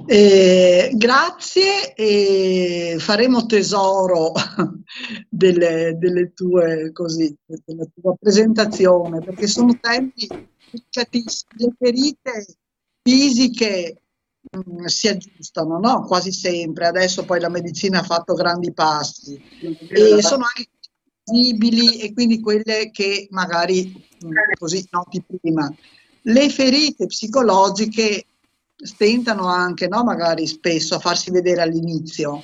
[0.05, 4.33] Eh, grazie e faremo tesoro
[5.29, 10.27] delle, delle tue, così, della tua presentazione perché sono tempi
[10.71, 11.53] delicatissimi.
[11.57, 12.47] Le ferite
[13.03, 14.03] fisiche
[14.57, 16.03] Mm, si aggiustano, no?
[16.03, 16.87] quasi sempre.
[16.87, 19.41] Adesso poi la medicina ha fatto grandi passi
[19.89, 20.71] e sono anche
[21.25, 23.93] visibili e quindi quelle che magari
[24.25, 25.73] mm, così noti prima.
[26.23, 28.27] Le ferite psicologiche
[28.77, 30.05] stentano anche, no?
[30.05, 32.43] magari spesso a farsi vedere all'inizio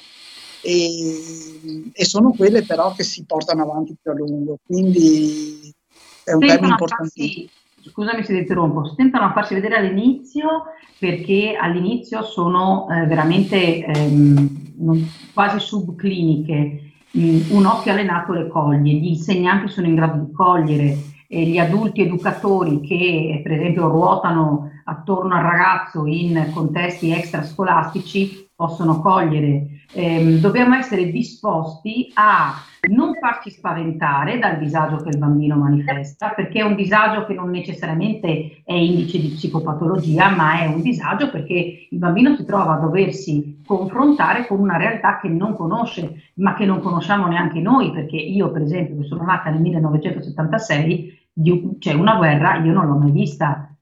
[0.61, 5.73] e, e, sono quelle però che si portano avanti più a lungo, quindi
[6.25, 7.49] è un tema importantissimo
[7.91, 10.65] scusami se ti interrompo, tentano a farsi vedere all'inizio
[10.99, 18.93] perché all'inizio sono eh, veramente ehm, non, quasi subcliniche, mm, un occhio allenato le coglie,
[18.93, 24.71] gli insegnanti sono in grado di cogliere, e gli adulti educatori che per esempio ruotano
[24.85, 29.74] attorno al ragazzo in contesti extrascolastici possono cogliere.
[29.97, 32.53] Eh, dobbiamo essere disposti a
[32.89, 37.49] non farci spaventare dal disagio che il bambino manifesta, perché è un disagio che non
[37.51, 42.81] necessariamente è indice di psicopatologia, ma è un disagio perché il bambino si trova a
[42.81, 48.17] doversi confrontare con una realtà che non conosce, ma che non conosciamo neanche noi, perché
[48.17, 51.29] io per esempio che sono nata nel 1976,
[51.79, 53.73] cioè una guerra io non l'ho mai vista,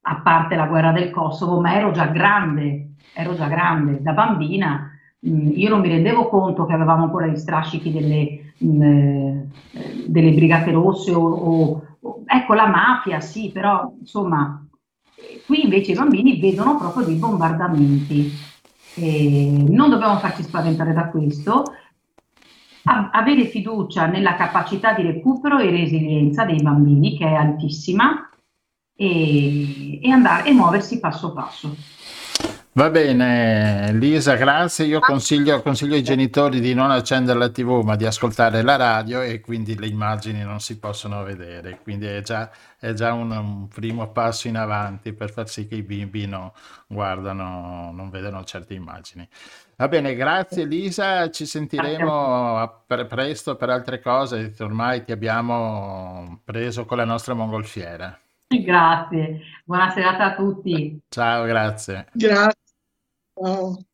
[0.00, 4.94] a parte la guerra del Kosovo, ma ero già grande, ero già grande, da bambina
[5.20, 9.48] io non mi rendevo conto che avevamo ancora gli strascichi delle, mm, eh,
[10.06, 14.64] delle brigate rosse o, o, o, ecco la mafia, sì, però insomma
[15.46, 18.30] qui invece i bambini vedono proprio dei bombardamenti.
[18.94, 21.64] E non dobbiamo farci spaventare da questo.
[22.84, 28.28] avere fiducia nella capacità di recupero e resilienza dei bambini, che è altissima,
[28.96, 31.76] e, e andare e muoversi passo passo.
[32.78, 34.84] Va bene, Lisa, grazie.
[34.84, 39.20] Io consiglio, consiglio, ai genitori di non accendere la TV, ma di ascoltare la radio
[39.20, 41.80] e quindi le immagini non si possono vedere.
[41.82, 42.48] Quindi è già,
[42.78, 46.54] è già un, un, primo passo in avanti per far sì che i bimbi no,
[46.86, 49.28] guardano, non vedano certe immagini.
[49.74, 54.54] Va bene, grazie Lisa, ci sentiremo per presto per altre cose.
[54.60, 58.16] Ormai ti abbiamo preso con la nostra mongolfiera.
[58.46, 60.96] Grazie, buona serata a tutti.
[61.08, 62.06] Ciao, grazie.
[62.12, 62.66] Grazie.
[63.38, 63.87] Ciao.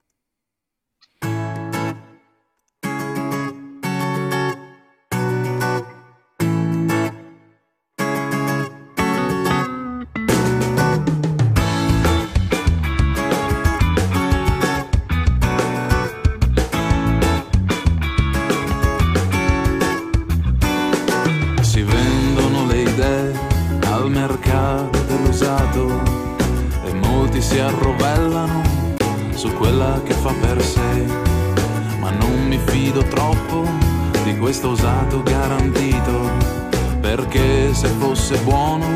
[38.14, 38.86] Fosse buono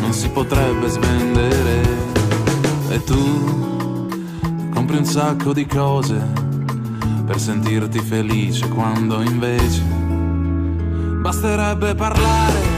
[0.00, 1.82] non si potrebbe svendere.
[2.88, 4.08] E tu
[4.72, 6.16] compri un sacco di cose
[7.26, 9.82] per sentirti felice quando invece
[11.20, 12.71] basterebbe parlare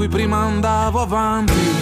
[0.00, 1.79] cui prima andavo avanti.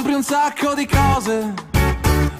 [0.00, 1.52] Compri un sacco di cose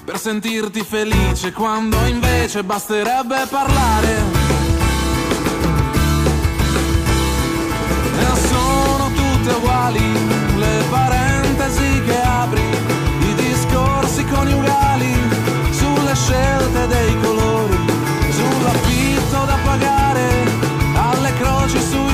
[0.03, 4.09] per sentirti felice quando invece basterebbe parlare.
[8.17, 10.01] E sono tutte uguali
[10.57, 12.63] le parentesi che apri,
[13.29, 15.13] i discorsi coniugali
[15.69, 17.77] sulle scelte dei colori,
[18.31, 20.29] sull'affitto da pagare,
[20.95, 22.10] alle croci sui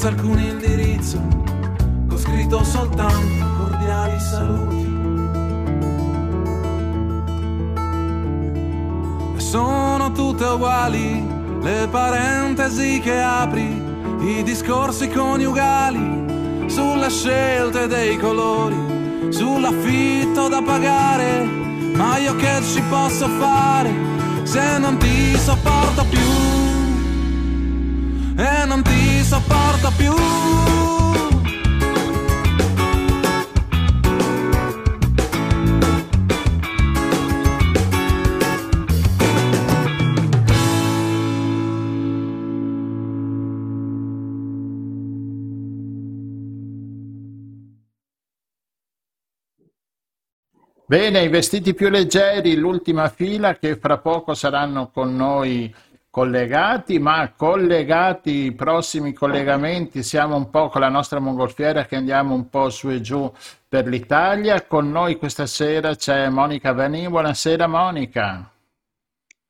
[0.00, 1.20] senza alcun indirizzo,
[2.10, 4.98] ho scritto soltanto cordiali saluti.
[9.36, 11.22] E sono tutte uguali
[11.60, 13.82] le parentesi che apri,
[14.20, 21.44] i discorsi coniugali, sulle scelte dei colori, sull'affitto da pagare,
[21.94, 23.92] ma io che ci posso fare
[24.44, 26.49] se non ti sopporto più?
[28.80, 30.14] Non ti sopporto più.
[50.86, 55.72] Bene, i vestiti più leggeri, l'ultima fila che fra poco saranno con noi
[56.10, 62.34] collegati, ma collegati i prossimi collegamenti siamo un po' con la nostra mongolfiera che andiamo
[62.34, 63.32] un po' su e giù
[63.68, 64.62] per l'Italia.
[64.66, 67.08] Con noi questa sera c'è Monica Vani.
[67.08, 68.50] Buonasera Monica.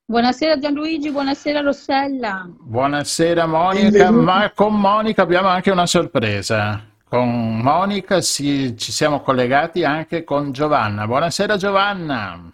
[0.04, 2.46] Buonasera Gianluigi, buonasera Rossella.
[2.48, 6.84] Buonasera Monica, ma con Monica abbiamo anche una sorpresa.
[7.08, 11.06] Con Monica si, ci siamo collegati anche con Giovanna.
[11.06, 12.52] Buonasera Giovanna.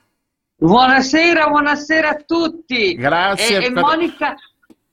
[0.59, 2.95] Buonasera, buonasera a tutti.
[2.95, 3.59] Grazie.
[3.59, 3.79] E, per...
[3.79, 4.35] e Monica,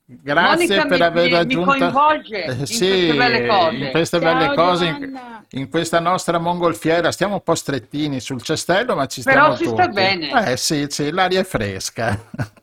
[0.05, 3.75] Grazie Monica per mi, aver mi- coinvolge eh, in sì, queste belle cose.
[3.77, 5.19] in queste Ciao, belle cose, in,
[5.51, 7.11] in questa nostra mongolfiera.
[7.13, 9.93] Stiamo un po' strettini sul cestello, ma ci Però stiamo si sta tutti.
[9.95, 10.51] bene.
[10.51, 12.19] Eh sì, sì, l'aria è fresca.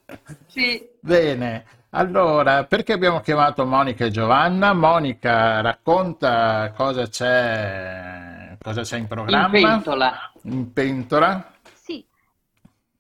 [0.50, 0.84] Sì.
[0.98, 4.72] Bene, allora, perché abbiamo chiamato Monica e Giovanna?
[4.72, 10.32] Monica, racconta cosa c'è, cosa c'è in In programma pentola.
[10.42, 11.52] in pentola.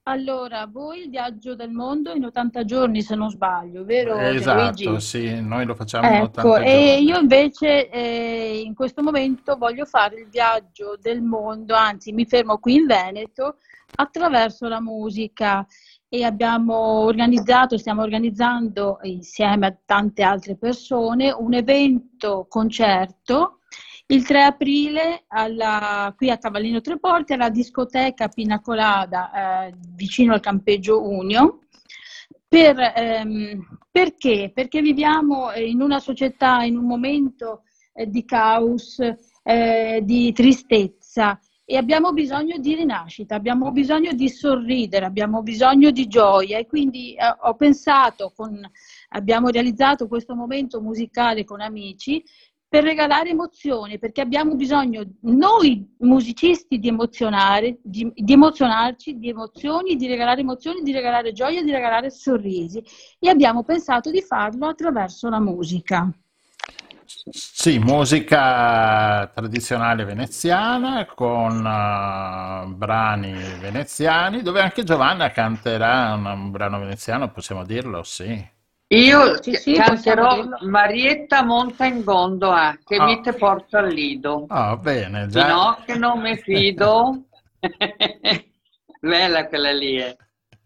[0.04, 5.00] Allora, voi il viaggio del mondo in 80 giorni, se non sbaglio, vero Esatto, Gianluigi?
[5.06, 7.04] sì, noi lo facciamo in Ecco, 80 e giorni.
[7.04, 12.58] io invece eh, in questo momento voglio fare il viaggio del mondo, anzi mi fermo
[12.58, 13.56] qui in Veneto
[13.96, 15.66] attraverso la musica
[16.08, 23.59] e abbiamo organizzato, stiamo organizzando insieme a tante altre persone un evento concerto
[24.10, 31.08] il 3 aprile alla- qui a Cavallino Treporti alla discoteca Pinacolada eh, vicino al campeggio
[31.08, 31.60] Unio.
[32.48, 34.50] Per, ehm, perché?
[34.52, 38.98] Perché viviamo eh, in una società, in un momento eh, di caos,
[39.44, 46.08] eh, di tristezza e abbiamo bisogno di rinascita, abbiamo bisogno di sorridere, abbiamo bisogno di
[46.08, 48.60] gioia e quindi eh, ho pensato, con,
[49.10, 52.24] abbiamo realizzato questo momento musicale con amici
[52.70, 59.96] per regalare emozioni, perché abbiamo bisogno noi musicisti di emozionare, di, di emozionarci, di emozioni,
[59.96, 62.80] di regalare emozioni, di regalare gioia, di regalare sorrisi
[63.18, 66.08] e abbiamo pensato di farlo attraverso la musica.
[67.32, 76.78] Sì, musica tradizionale veneziana con eh, brani veneziani, dove anche Giovanna canterà un, un brano
[76.78, 78.58] veneziano, possiamo dirlo, sì.
[78.92, 80.48] Io Sì, sì, canterò.
[80.62, 83.04] Marietta monta in gondola, che Ah.
[83.04, 84.46] mi te porta al lido.
[84.48, 85.46] Oh, bene, già.
[85.46, 87.26] No, che non mi fido.
[89.00, 90.16] Bella quella lì, eh.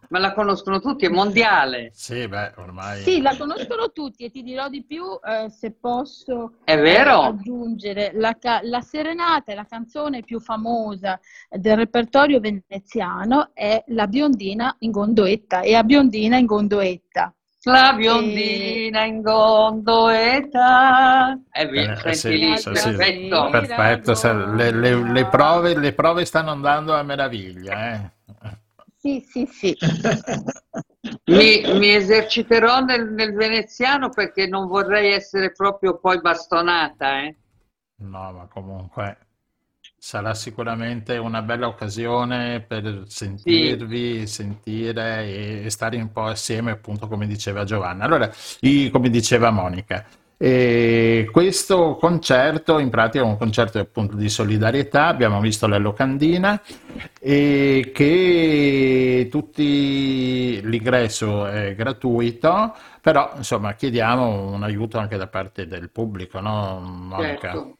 [0.08, 1.90] Ma la conoscono tutti, è mondiale.
[1.92, 3.02] Sì, beh, ormai...
[3.02, 7.20] Sì, la conoscono tutti e ti dirò di più eh, se posso È eh, vero?
[7.20, 11.18] aggiungere la, ca- la serenata è la canzone più famosa
[11.50, 17.34] del repertorio veneziano è La biondina in gondoletta e a biondina in gondoletta.
[17.64, 20.58] La biondina in gondoletta.
[21.50, 22.92] È Eh, eh, sì, lì, sì, sì.
[22.92, 23.50] perfetto.
[23.50, 28.10] Perfetto, le, le- le prove, le prove stanno andando a meraviglia, eh.
[28.98, 29.76] Sì, sì, sì.
[31.26, 37.36] Mi, mi eserciterò nel, nel veneziano perché non vorrei essere proprio poi bastonata, eh.
[37.96, 39.18] No, ma comunque
[40.04, 47.08] sarà sicuramente una bella occasione per sentirvi, sentire e, e stare un po' assieme, appunto,
[47.08, 48.04] come diceva Giovanna.
[48.04, 48.30] Allora,
[48.60, 50.04] i- come diceva Monica,
[50.36, 56.60] e questo concerto in pratica è un concerto appunto di solidarietà, abbiamo visto la locandina
[57.18, 65.88] e che tutti l'ingresso è gratuito, però insomma chiediamo un aiuto anche da parte del
[65.90, 67.52] pubblico, no, Monica?
[67.52, 67.78] Certo.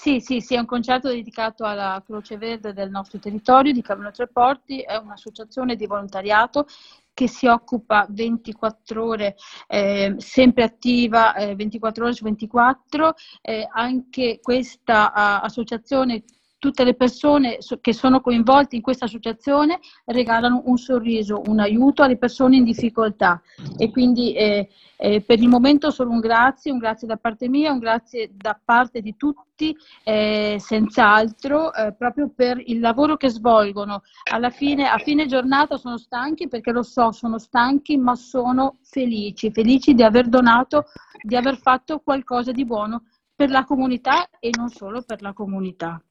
[0.00, 4.12] Sì, sì, sì, è un concerto dedicato alla Croce Verde del nostro territorio di Cavino
[4.12, 6.66] Treporti, è un'associazione di volontariato
[7.12, 9.34] che si occupa 24 ore,
[9.66, 13.12] eh, sempre attiva eh, 24 ore su 24.
[13.42, 16.22] Eh, anche questa ah, associazione,
[16.58, 22.02] tutte le persone so- che sono coinvolte in questa associazione regalano un sorriso, un aiuto
[22.02, 23.40] alle persone in difficoltà.
[23.76, 27.70] E quindi eh, eh, per il momento solo un grazie, un grazie da parte mia,
[27.70, 34.02] un grazie da parte di tutti, eh, senz'altro, eh, proprio per il lavoro che svolgono.
[34.30, 39.52] Alla fine, a fine giornata sono stanchi perché lo so, sono stanchi, ma sono felici,
[39.52, 40.86] felici di aver donato,
[41.22, 43.04] di aver fatto qualcosa di buono
[43.34, 46.02] per la comunità e non solo per la comunità.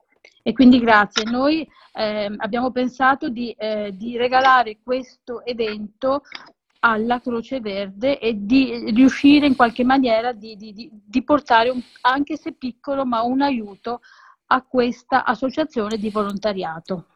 [0.44, 1.24] E quindi grazie.
[1.24, 6.22] Noi ehm, abbiamo pensato di, eh, di regalare questo evento
[6.80, 12.38] alla Croce Verde e di riuscire in qualche maniera di- di- di portare, un- anche
[12.38, 14.02] se piccolo, ma un aiuto
[14.48, 17.08] a questa associazione di volontariato.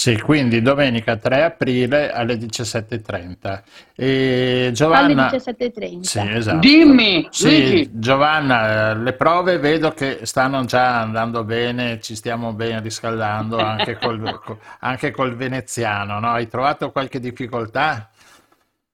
[0.00, 3.62] Sì, quindi domenica 3 aprile alle 17.30.
[3.94, 6.00] E Alle Giovanna, 17.30.
[6.00, 6.58] sì, esatto.
[6.58, 7.90] Dimmi, Sì.
[7.92, 14.40] Giovanna, le prove vedo che stanno già andando bene, ci stiamo ben riscaldando anche col,
[14.42, 16.30] co- anche col veneziano, no?
[16.30, 18.08] Hai trovato qualche difficoltà?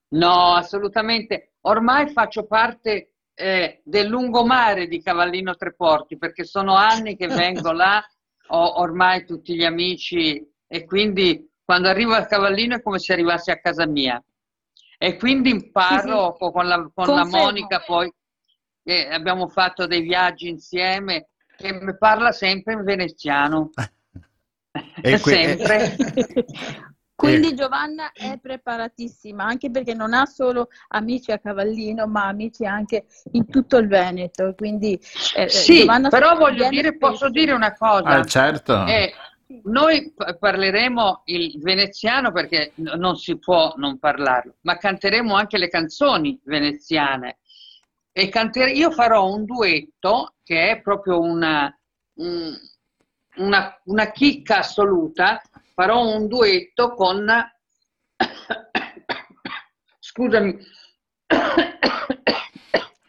[0.09, 1.53] No, assolutamente.
[1.61, 8.05] Ormai faccio parte eh, del lungomare di Cavallino Treporti perché sono anni che vengo là,
[8.49, 13.51] ho ormai tutti gli amici e quindi quando arrivo a Cavallino è come se arrivassi
[13.51, 14.23] a casa mia.
[14.99, 16.53] E quindi imparo Sì, sì.
[16.53, 17.25] con la, con la.
[17.25, 18.11] Monica poi,
[18.83, 23.71] che abbiamo fatto dei viaggi insieme, che mi parla sempre in veneziano.
[25.03, 25.97] E qui- sempre.
[27.17, 33.07] Quindi Giovanna è preparatissima, anche perché non ha solo amici a Cavallino, ma amici anche
[33.33, 34.55] in tutto il Veneto.
[34.55, 35.01] Quindi,
[35.35, 36.99] eh, sì, Giovanna però voglio dire, spesso.
[36.99, 38.05] posso dire una cosa.
[38.05, 38.85] Ah, certo.
[38.85, 39.15] Eh,
[39.65, 46.41] noi parleremo il veneziano perché non si può non parlarlo, ma canteremo anche le canzoni
[46.45, 47.39] veneziane.
[48.13, 48.73] E cantere...
[48.73, 51.73] io farò un duetto che è proprio una,
[53.37, 55.41] una, una chicca assoluta
[55.75, 57.27] farò un duetto con
[60.01, 60.57] scusami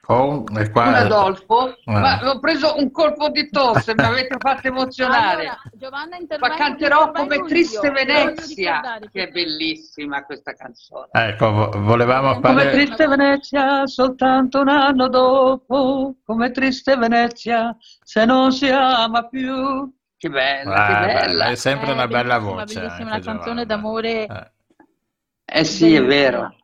[0.07, 0.85] con, qua...
[0.85, 1.81] con Adolfo eh.
[1.91, 7.43] ma ho preso un colpo di tosse mi avete fatto emozionare allora, ma canterò come
[7.43, 14.69] Triste Venezia che è bellissima questa canzone ecco volevamo fare come Triste Venezia soltanto un
[14.69, 21.45] anno dopo come Triste Venezia se non si ama più che bella, ah, che bella.
[21.49, 22.79] È sempre eh, una bella voce.
[22.79, 24.25] Bellissima, una canzone d'amore.
[24.25, 25.59] Eh.
[25.59, 26.55] eh sì, è vero.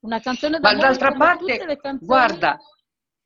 [0.00, 0.76] Una canzone d'amore.
[0.76, 2.58] Ma d'altra parte, guarda,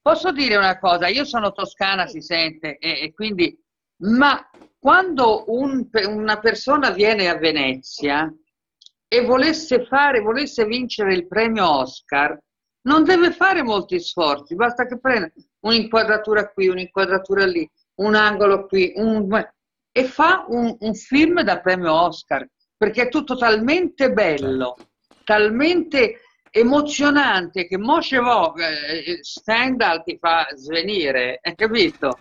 [0.05, 3.59] posso dire una cosa, io sono toscana, si sente, e, e quindi,
[4.03, 8.31] ma quando un, una persona viene a Venezia
[9.09, 12.39] e volesse fare, volesse vincere il premio Oscar,
[12.83, 17.67] non deve fare molti sforzi, basta che prenda un'inquadratura qui, un'inquadratura lì,
[18.03, 19.27] un angolo qui, un
[19.91, 22.47] e fa un, un film da premio Oscar,
[22.77, 24.77] perché è tutto talmente bello,
[25.25, 26.24] talmente
[26.57, 32.17] emozionante che Moshe Vog, eh, Stendhal ti fa svenire, hai capito?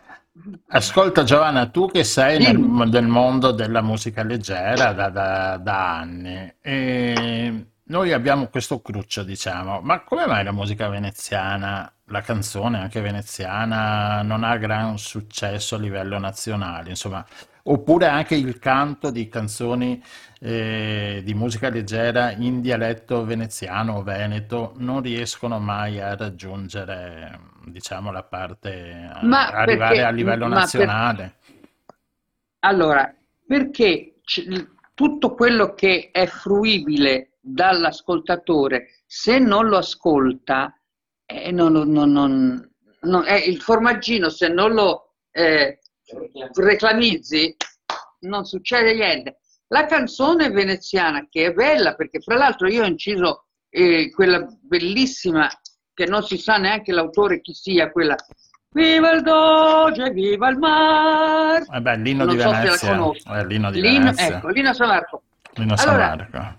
[0.69, 6.51] Ascolta Giovanna, tu che sei nel, nel mondo della musica leggera da, da, da anni,
[6.59, 13.01] e noi abbiamo questo cruccio, diciamo, ma come mai la musica veneziana, la canzone anche
[13.01, 16.89] veneziana, non ha gran successo a livello nazionale?
[16.89, 17.23] Insomma,
[17.65, 20.03] oppure anche il canto di canzoni
[20.45, 28.11] eh, di musica leggera in dialetto veneziano o veneto non riescono mai a raggiungere diciamo
[28.11, 31.55] la parte ma arrivare perché, a livello nazionale per...
[32.59, 33.15] allora
[33.47, 34.15] perché
[34.93, 40.77] tutto quello che è fruibile dall'ascoltatore se non lo ascolta
[41.25, 45.79] eh, non, non, non, eh, il formaggino se non lo eh,
[46.53, 47.55] reclamizzi,
[48.19, 49.39] non succede niente.
[49.73, 55.49] La canzone veneziana, che è bella, perché fra l'altro io ho inciso eh, quella bellissima,
[55.95, 58.15] che non si sa neanche l'autore chi sia, quella
[58.69, 61.63] Viva il Doge, viva il mar!
[61.71, 62.91] Eh beh, l'inno di Venezia.
[62.93, 64.37] Eh, l'inno di Venezia.
[64.37, 65.23] Ecco, Lino San Marco.
[65.53, 66.57] Lino San allora, Marco.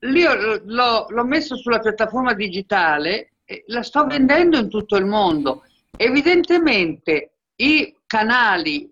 [0.00, 5.64] Io l'ho, l'ho messo sulla piattaforma digitale e la sto vendendo in tutto il mondo.
[5.96, 8.91] Evidentemente i canali,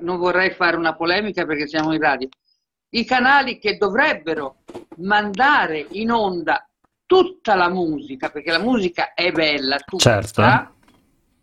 [0.00, 2.28] non vorrei fare una polemica perché siamo in radio,
[2.90, 4.62] i canali che dovrebbero
[4.96, 6.66] mandare in onda
[7.06, 10.74] tutta la musica, perché la musica è bella, tutta, certo.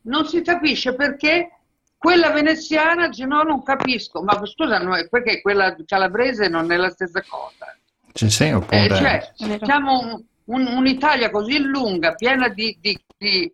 [0.03, 1.49] non si capisce perché
[1.97, 6.89] quella veneziana dice no, non capisco, ma scusa, no, perché quella calabrese non è la
[6.89, 7.77] stessa cosa.
[8.11, 8.86] Ci sei oppure...
[8.86, 13.53] Eh, cioè, siamo un, un, un'Italia così lunga, piena di, di, di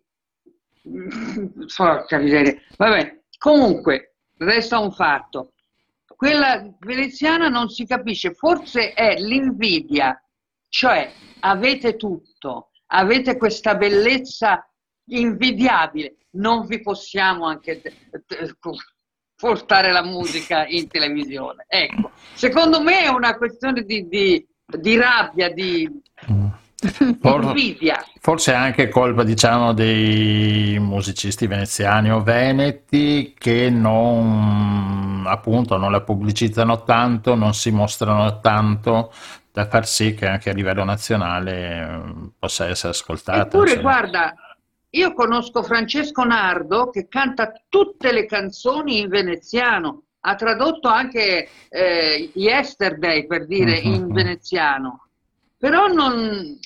[1.76, 2.56] Porca miseria.
[2.76, 4.07] Vabbè, comunque,
[4.38, 5.52] resta un fatto.
[6.06, 10.20] Quella veneziana non si capisce, forse è l'invidia,
[10.68, 14.68] cioè avete tutto, avete questa bellezza
[15.10, 17.80] invidiabile, non vi possiamo anche
[19.36, 21.64] portare la musica in televisione.
[21.68, 25.88] Ecco, secondo me è una questione di, di, di rabbia, di,
[26.80, 28.04] Invidia.
[28.20, 36.02] Forse è anche colpa, diciamo, dei musicisti veneziani o veneti che non, appunto, non la
[36.02, 39.12] pubblicizzano tanto, non si mostrano tanto
[39.50, 43.42] da far sì che anche a livello nazionale eh, possa essere ascoltata.
[43.42, 43.82] Eppure, insomma.
[43.82, 44.34] guarda,
[44.90, 52.30] io conosco Francesco Nardo che canta tutte le canzoni in veneziano, ha tradotto anche eh,
[52.34, 53.92] Yesterday per dire uh-huh.
[53.92, 55.07] in veneziano
[55.58, 56.58] però non,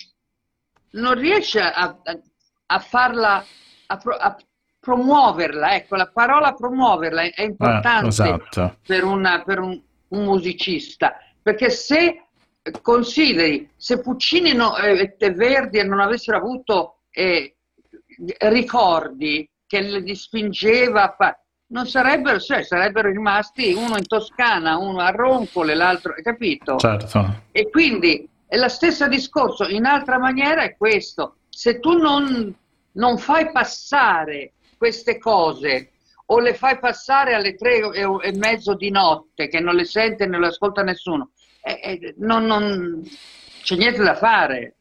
[0.91, 1.99] non riesce a,
[2.67, 3.45] a farla,
[3.87, 4.37] a, a,
[4.79, 8.79] promuoverla, ecco, la parola promuoverla è importante eh, esatto.
[8.85, 12.27] per, una, per un, un, musicista, perché se
[12.81, 17.57] consideri, se Puccini no, eh, e Verdi non avessero avuto eh,
[18.39, 25.01] ricordi che li spingeva a fare, non sarebbero, cioè, sarebbero rimasti uno in Toscana, uno
[25.01, 26.77] a Roncole, l'altro, hai capito?
[26.77, 27.43] Certo.
[27.51, 32.55] E quindi è lo stesso discorso, in altra maniera è questo, se tu non,
[32.93, 35.93] non fai passare queste cose
[36.27, 40.27] o le fai passare alle tre e, mezzo di notte che non le sente e
[40.27, 41.31] non le ascolta nessuno,
[41.63, 43.03] eh, eh, non, non,
[43.63, 44.75] c'è niente da fare.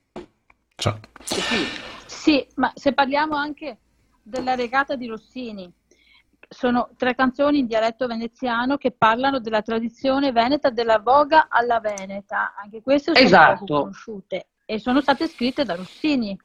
[0.76, 1.00] Ciao.
[2.06, 3.78] Sì, ma se parliamo anche
[4.22, 5.72] della regata di Rossini,
[6.54, 12.54] sono tre canzoni in dialetto veneziano che parlano della tradizione veneta della voga alla veneta,
[12.62, 13.66] anche queste sono esatto.
[13.66, 16.38] poco conosciute e sono state scritte da Rossini.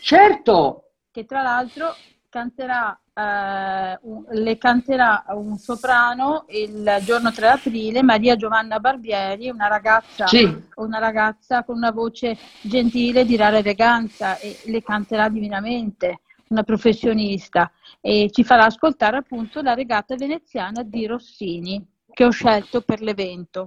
[0.00, 0.90] Certo!
[1.12, 1.94] Che tra l'altro
[2.28, 9.68] canterà, eh, un, le canterà un soprano il giorno 3 aprile, Maria Giovanna Barbieri, una
[9.68, 10.64] ragazza, sì.
[10.74, 17.70] una ragazza con una voce gentile di rara eleganza e le canterà divinamente una professionista,
[18.00, 23.64] e ci farà ascoltare appunto la regata veneziana di Rossini che ho scelto per l'evento.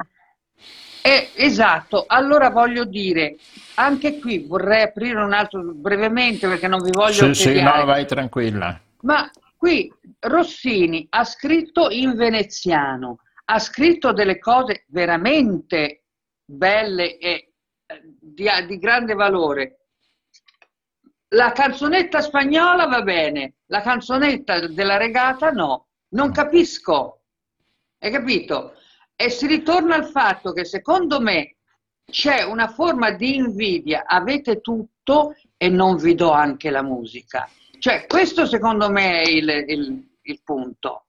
[1.03, 3.37] Eh, esatto, allora voglio dire,
[3.75, 7.33] anche qui vorrei aprire un altro brevemente perché non vi voglio...
[7.33, 8.79] Sì, sì, no, vai tranquilla.
[9.01, 16.03] Ma qui Rossini ha scritto in veneziano, ha scritto delle cose veramente
[16.45, 17.53] belle e
[17.85, 19.80] eh, di, di grande valore
[21.33, 25.87] la canzonetta spagnola va bene, la canzonetta della regata no.
[26.09, 27.21] Non capisco.
[27.99, 28.75] Hai capito?
[29.15, 31.55] E si ritorna al fatto che secondo me
[32.09, 37.47] c'è una forma di invidia, avete tutto e non vi do anche la musica.
[37.79, 41.05] Cioè, questo secondo me è il, il, il punto.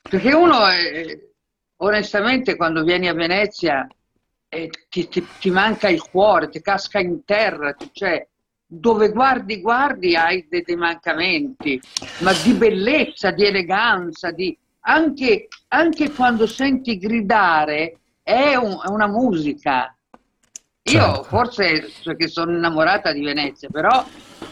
[0.00, 1.18] Perché uno, è,
[1.78, 3.86] onestamente, quando vieni a Venezia,
[4.48, 8.26] eh, ti, ti, ti, manca il cuore, ti casca in terra, cioè,
[8.78, 11.80] dove guardi, guardi, hai dei, dei mancamenti,
[12.18, 14.56] ma di bellezza, di eleganza, di...
[14.88, 19.92] Anche, anche quando senti gridare è, un, è una musica.
[20.82, 21.22] Io certo.
[21.24, 24.04] forse perché sono innamorata di Venezia, però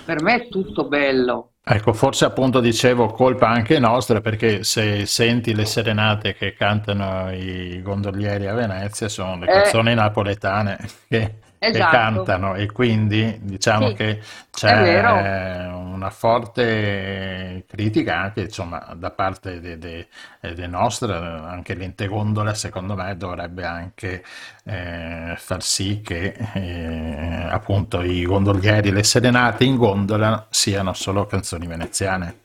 [0.05, 1.51] per me è tutto bello.
[1.67, 7.81] Ecco, forse appunto dicevo colpa anche nostra perché se senti le serenate che cantano i
[7.81, 10.79] gondolieri a Venezia sono le canzoni eh, napoletane
[11.09, 11.37] che
[11.67, 11.91] esatto.
[11.91, 14.21] che cantano e quindi diciamo sì, che
[14.51, 20.07] c'è una forte critica anche insomma, da parte delle
[20.41, 24.25] de, de nostre, anche l'ente gondola secondo me dovrebbe anche
[24.65, 31.27] eh, far sì che eh, appunto i gondolieri e le serenate in gondola siano solo
[31.27, 32.43] canzoni veneziane.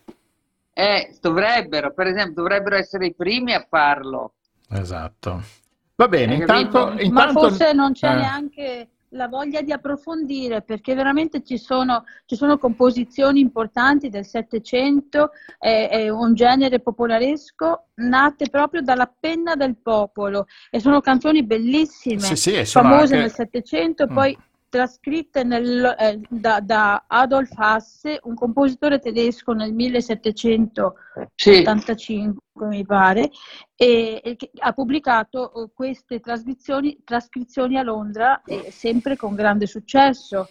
[0.73, 4.33] Eh, dovrebbero, per esempio, dovrebbero essere i primi a farlo.
[4.69, 5.43] Esatto.
[5.95, 8.15] Va bene, intanto, intanto, Ma forse non c'è eh.
[8.15, 15.31] neanche la voglia di approfondire perché veramente ci sono, ci sono composizioni importanti del Settecento,
[15.57, 22.19] è, è, un genere popolaresco nate proprio dalla penna del popolo e sono canzoni bellissime,
[22.19, 23.17] sì, sì, famose anche...
[23.17, 24.15] nel Settecento, mm.
[24.69, 32.33] Trascritte nel, eh, da, da, Adolf Hasse, un compositore tedesco nel 1785 sì.
[32.65, 33.31] mi pare,
[33.75, 40.47] e, e ha pubblicato eh, queste trascrizioni, trascrizioni a Londra, eh, sempre con grande successo.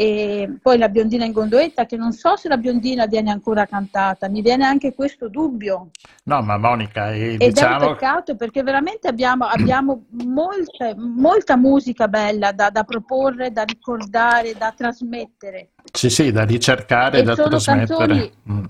[0.00, 4.28] E poi la biondina in gondoletta, che non so se la biondina viene ancora cantata,
[4.28, 5.90] mi viene anche questo dubbio.
[6.22, 7.80] No, ma Monica, eh, Ed diciamo...
[7.80, 13.64] è un peccato perché veramente abbiamo, abbiamo molta, molta musica bella da, da, proporre, da
[13.64, 15.70] ricordare, da trasmettere.
[15.90, 17.96] Sì, sì, da ricercare e da trasmettere.
[17.96, 18.32] Canzoni...
[18.52, 18.64] Mm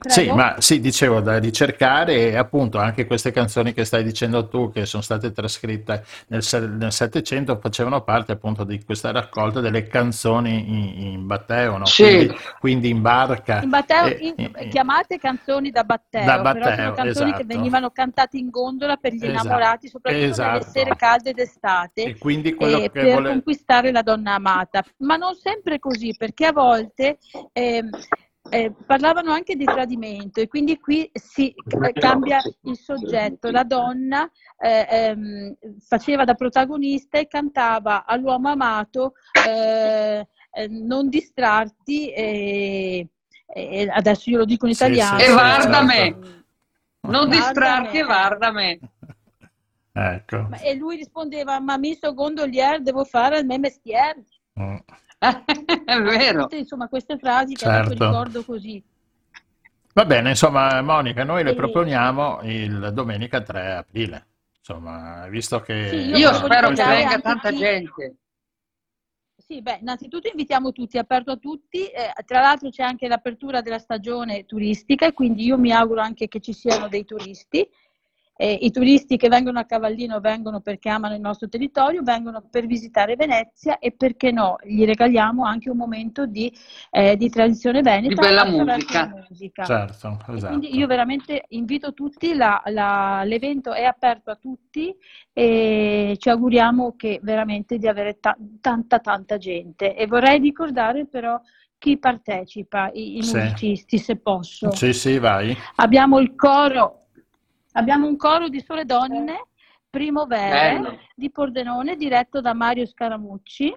[0.00, 0.14] Prego.
[0.14, 4.72] Sì, ma sì, dicevo da ricercare e appunto anche queste canzoni che stai dicendo tu,
[4.72, 6.42] che sono state trascritte nel,
[6.78, 11.84] nel Settecento, facevano parte appunto di questa raccolta delle canzoni in, in batteo, no?
[11.84, 12.02] sì.
[12.02, 13.60] quindi, quindi, in barca.
[13.60, 17.36] In batteo, e, in, e, chiamate canzoni da batteo, da batteo però sono canzoni esatto.
[17.36, 19.32] che venivano cantate in gondola per gli esatto.
[19.32, 20.50] innamorati, soprattutto esatto.
[20.50, 23.28] nelle sere calde d'estate, e quindi quello eh, che per vole...
[23.28, 24.82] conquistare la donna amata.
[25.00, 27.18] Ma non sempre così, perché a volte...
[27.52, 27.84] Eh,
[28.50, 31.54] eh, parlavano anche di tradimento e quindi qui si
[31.92, 33.50] cambia il soggetto.
[33.50, 34.28] La donna
[34.58, 39.14] eh, ehm, faceva da protagonista e cantava all'uomo amato
[39.46, 43.08] eh, eh, non distrarti e,
[43.46, 45.18] e, adesso io lo dico in italiano.
[45.18, 46.16] Sì, sì, e guarda me,
[47.02, 48.78] non distrarti e guarda me.
[49.92, 50.48] Ecco.
[50.60, 54.24] E lui rispondeva, ma mi so gondolier, devo fare il mio mestiere.
[54.58, 54.76] Mm.
[55.84, 56.48] è vero.
[56.50, 57.90] Insomma, queste frasi che certo.
[57.90, 58.82] ricordo così.
[59.92, 64.26] Va bene, insomma, Monica, noi le proponiamo il domenica 3 aprile.
[64.58, 65.88] Insomma, visto che...
[65.88, 67.56] Sì, io, io spero che venga tanta chi...
[67.56, 68.16] gente.
[69.36, 73.80] Sì, beh, innanzitutto invitiamo tutti, aperto a tutti, eh, tra l'altro c'è anche l'apertura della
[73.80, 77.68] stagione turistica e quindi io mi auguro anche che ci siano dei turisti
[78.40, 82.64] eh, i turisti che vengono a Cavallino vengono perché amano il nostro territorio, vengono per
[82.64, 86.50] visitare Venezia e perché no, gli regaliamo anche un momento di,
[86.90, 88.08] eh, di tradizione veneta.
[88.08, 89.14] Di bella musica.
[89.28, 89.64] musica.
[89.64, 90.46] Certo, esatto.
[90.46, 94.96] Quindi io veramente invito tutti, la, la, l'evento è aperto a tutti
[95.34, 99.94] e ci auguriamo che veramente di avere ta- tanta tanta gente.
[99.94, 101.38] E vorrei ricordare però
[101.76, 103.36] chi partecipa, i, i Sì.
[103.36, 104.70] musicisti se posso.
[104.70, 105.54] Sì, sì, vai.
[105.76, 106.99] Abbiamo il coro,
[107.80, 109.46] abbiamo un coro di sole donne,
[109.88, 110.98] Primovere, Bello.
[111.16, 113.74] di Pordenone, diretto da Mario Scaramucci.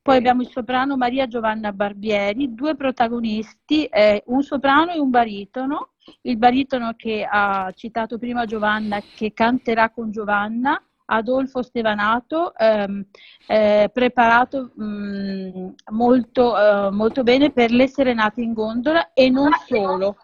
[0.00, 5.90] Poi abbiamo il soprano Maria Giovanna Barbieri, due protagonisti, eh, un soprano e un baritono.
[6.22, 13.04] Il baritono che ha citato prima Giovanna, che canterà con Giovanna, Adolfo Stevanato, ehm,
[13.48, 20.16] eh, preparato mh, molto, eh, molto bene per le serenate in gondola e non solo.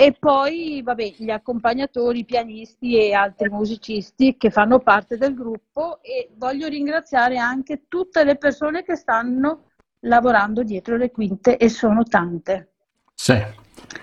[0.00, 6.30] E poi, vabbè, gli accompagnatori, pianisti e altri musicisti che fanno parte del gruppo e
[6.36, 9.72] voglio ringraziare anche tutte le persone che stanno
[10.06, 12.76] lavorando dietro le quinte e sono tante.
[13.22, 13.38] Sì.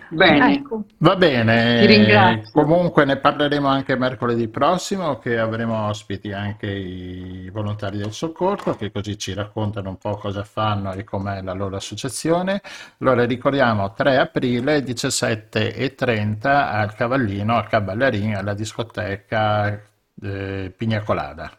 [0.10, 0.53] Bene.
[0.53, 0.84] Ecco.
[0.99, 2.52] Va bene, Ti ringrazio.
[2.52, 8.91] comunque ne parleremo anche mercoledì prossimo che avremo ospiti anche i volontari del soccorso che
[8.91, 12.61] così ci raccontano un po' cosa fanno e com'è la loro associazione.
[12.99, 19.81] Allora ricordiamo 3 aprile 17 e 30 al Cavallino, al Caballarin, alla discoteca
[20.22, 21.52] eh, Pigna Colada,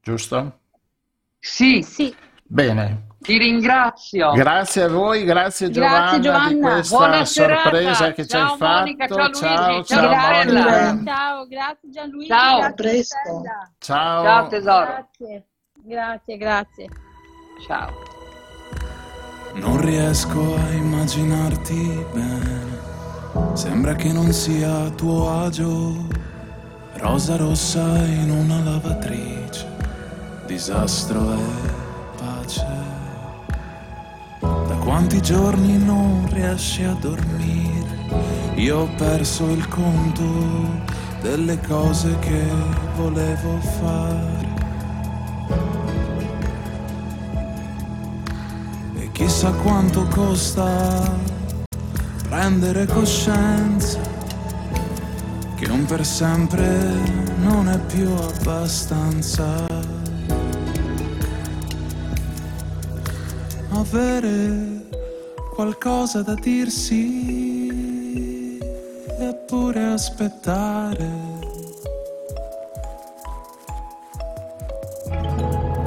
[0.00, 0.60] giusto?
[1.40, 2.14] Sì, Sì,
[2.50, 4.32] Bene, ti ringrazio.
[4.32, 6.48] grazie a voi, grazie Giovanna Grazie, Giovanna.
[6.48, 7.60] di questa Buona serata.
[7.62, 9.32] sorpresa che ci hai Ciao, Monica, fatto.
[9.32, 12.56] ciao, Luigi, ciao, ciao, ciao ciao, grazie Gianluigi, Ciao.
[12.58, 13.42] grazie A presto.
[13.78, 14.22] Ciao.
[14.24, 14.84] Ciao tesoro.
[15.18, 15.44] Grazie,
[15.84, 16.88] grazie, grazie.
[17.66, 17.90] Ciao.
[19.54, 22.78] Non riesco a immaginarti bene,
[23.54, 26.06] sembra che non sia a tuo agio.
[26.94, 29.66] Rosa rossa in una lavatrice,
[30.46, 31.36] disastro e
[32.16, 32.97] pace.
[34.88, 38.06] Quanti giorni non riesci a dormire?
[38.54, 40.24] Io ho perso il conto
[41.20, 42.42] delle cose che
[42.96, 44.54] volevo fare.
[48.94, 51.14] E chissà quanto costa
[52.26, 54.00] prendere coscienza
[55.54, 56.66] che un per sempre
[57.40, 59.87] non è più abbastanza.
[63.78, 64.86] Avere
[65.54, 66.98] qualcosa da dirsi
[69.20, 71.08] eppure aspettare.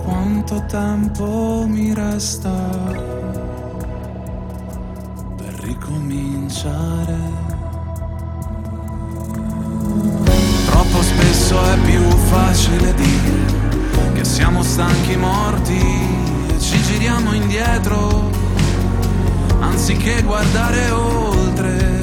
[0.04, 2.56] Quanto tempo mi resta
[5.36, 7.18] per ricominciare?
[10.66, 16.21] Troppo spesso è più facile dire che siamo stanchi morti
[16.72, 18.30] ci giriamo indietro
[19.60, 22.00] anziché guardare oltre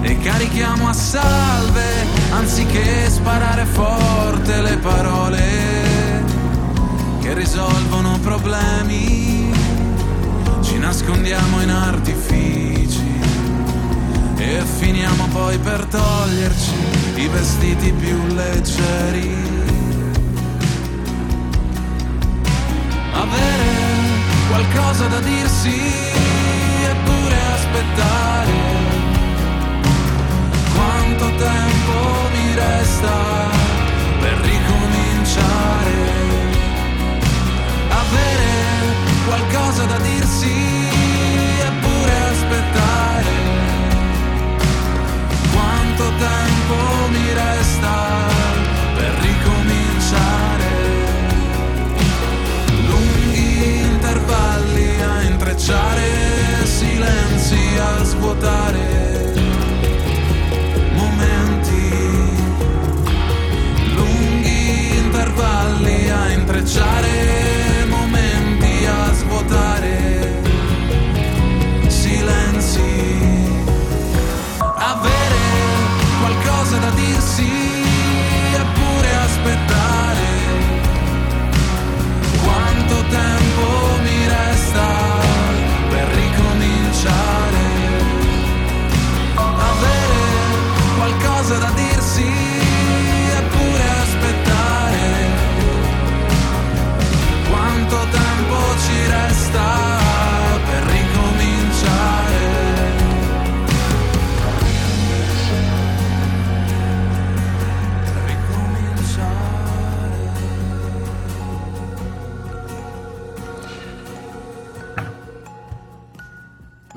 [0.00, 1.84] e carichiamo a salve
[2.32, 6.24] anziché sparare forte le parole
[7.20, 9.52] che risolvono problemi
[10.62, 13.20] ci nascondiamo in artifici
[14.36, 16.72] e finiamo poi per toglierci
[17.16, 19.59] i vestiti più leggeri.
[24.70, 25.80] Qualcosa da dirsi
[26.90, 28.52] eppure aspettare.
[30.74, 31.96] Quanto tempo
[32.34, 33.16] mi resta
[34.20, 35.98] per ricominciare?
[37.88, 38.52] Avere
[39.26, 40.54] qualcosa da dirsi
[41.66, 43.34] eppure aspettare.
[45.52, 46.76] Quanto tempo
[47.10, 47.94] mi resta
[48.94, 49.49] per ricominciare?
[55.60, 59.34] baciare, silenzi a svuotare,
[60.94, 61.90] momenti
[63.94, 67.29] lunghi intervalli a intrecciare.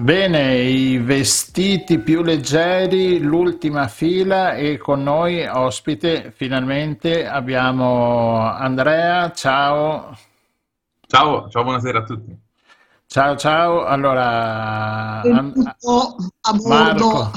[0.03, 10.13] Bene, i vestiti più leggeri, l'ultima fila e con noi ospite finalmente abbiamo Andrea, ciao.
[11.07, 12.37] Ciao, ciao, buonasera a tutti.
[13.07, 13.85] Ciao, ciao.
[13.85, 16.67] Allora, An- a bordo.
[16.67, 17.31] Marco,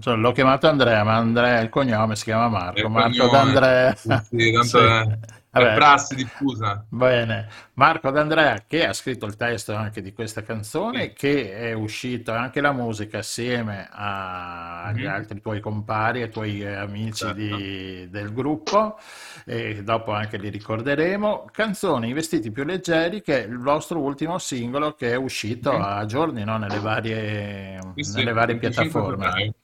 [0.00, 3.94] cioè, l'ho chiamato Andrea, ma Andrea il cognome si chiama Marco, Il Marco cognome, D'Andrea.
[3.96, 4.06] sì,
[4.50, 4.78] tanto Sì.
[4.78, 6.14] è, è Vabbè.
[6.14, 6.86] diffusa.
[6.88, 11.12] Bene, Marco D'Andrea che ha scritto il testo anche di questa canzone, Sì.
[11.12, 15.08] che è uscito anche la musica assieme agli Mhm.
[15.10, 17.34] altri tuoi compari e tuoi eh, amici Certo.
[17.34, 18.98] di- del gruppo,
[19.44, 21.44] e dopo anche li ricorderemo.
[21.52, 25.82] Canzone I vestiti più leggeri, che è il vostro ultimo singolo che è uscito Mhm.
[25.82, 26.56] a giorni, no?
[26.56, 29.54] Nelle varie, Sì, sì, nelle varie 25 piattaforme.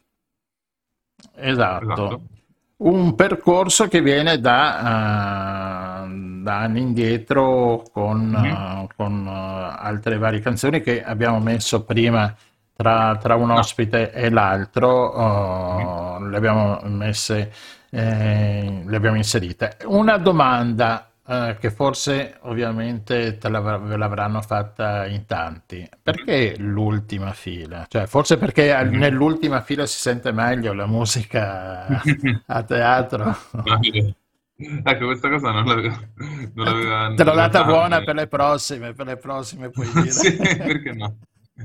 [1.34, 1.84] Esatto.
[1.84, 2.22] Esatto.
[2.80, 6.08] Un percorso che viene da, eh,
[6.42, 8.44] da anni indietro con, Mhm.
[8.44, 12.32] eh, con, eh, altre varie canzoni che abbiamo messo prima
[12.76, 15.12] tra, tra un ospite e l'altro,
[16.20, 17.50] eh, le abbiamo messe,
[17.90, 19.78] eh, le abbiamo inserite.
[19.86, 25.88] Una domanda eh, che forse ovviamente te l'avr- ve l'avranno fatta in tanti.
[26.02, 27.86] Perché l'ultima fila?
[27.88, 28.98] Cioè, forse perché al- Mhm.
[28.98, 31.86] nell'ultima fila si sente meglio la musica
[32.46, 33.36] a teatro.
[34.60, 36.00] Ecco, questa cosa non l'aveva,
[36.54, 40.14] non l'aveva Te l'ho data buona per le prossime, per le prossime puoi dire.
[40.14, 41.18] Sì, perché no?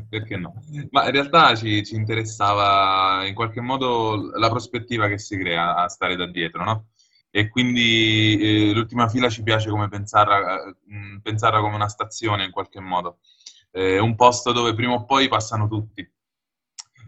[0.09, 0.53] Perché no?
[0.91, 5.87] Ma in realtà ci, ci interessava in qualche modo la prospettiva che si crea a
[5.87, 6.87] stare da dietro, no?
[7.35, 8.37] E quindi
[8.69, 13.19] eh, l'ultima fila ci piace come pensarla, mh, pensarla come una stazione in qualche modo,
[13.71, 16.07] Eh, un posto dove prima o poi passano tutti,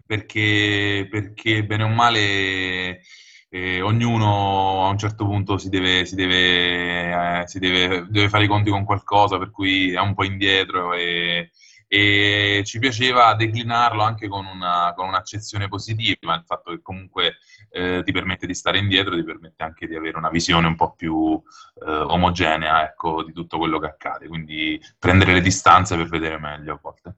[0.06, 3.02] perché, perché bene o male
[3.50, 8.46] eh, ognuno a un certo punto si deve, si deve, eh, si deve, deve fare
[8.46, 11.52] i conti con qualcosa, per cui è un po' indietro e,
[11.88, 17.38] e ci piaceva declinarlo anche con, una, con un'accezione positiva, il fatto che comunque
[17.70, 20.94] eh, ti permette di stare indietro, ti permette anche di avere una visione un po'
[20.94, 21.42] più
[21.86, 26.74] eh, omogenea, ecco, di tutto quello che accade, quindi prendere le distanze per vedere meglio
[26.74, 27.16] a volte.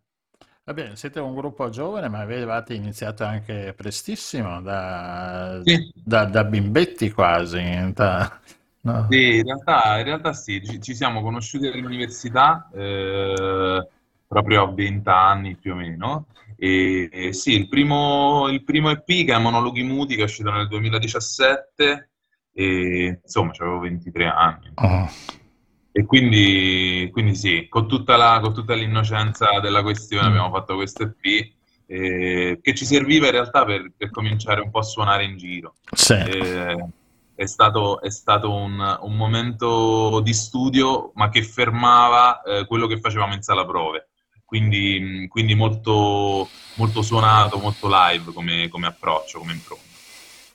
[0.65, 5.91] Va bene, siete un gruppo giovane, ma avevate iniziato anche prestissimo, da, Sì.
[5.95, 7.61] da- da bimbetti quasi.
[7.93, 8.39] da-
[8.81, 9.07] no?
[9.09, 13.87] Sì, in realtà, in realtà sì, ci, ci siamo conosciuti all'università eh,
[14.27, 16.27] proprio a 20 anni più o meno.
[16.57, 20.51] E, e sì, il primo, il primo EP che è Monologhi Muti, che è uscito
[20.51, 22.09] nel 2017,
[22.53, 24.71] e insomma, avevo 23 anni.
[24.75, 25.09] Oh.
[25.91, 30.29] E quindi, quindi sì, con tutta la- con tutta l'innocenza della questione Mm.
[30.29, 31.55] abbiamo fatto questo EP
[31.87, 35.75] eh, che ci serviva in realtà per, per cominciare un po' a suonare in giro.
[35.91, 36.13] Sì.
[36.13, 36.85] Eh,
[37.33, 42.99] è stato, è stato un, un momento di studio, ma che fermava eh, quello che
[42.99, 44.09] facevamo in sala prove.
[44.47, 49.83] Quindi, quindi molto, molto suonato, molto live come, come approccio, come impronta.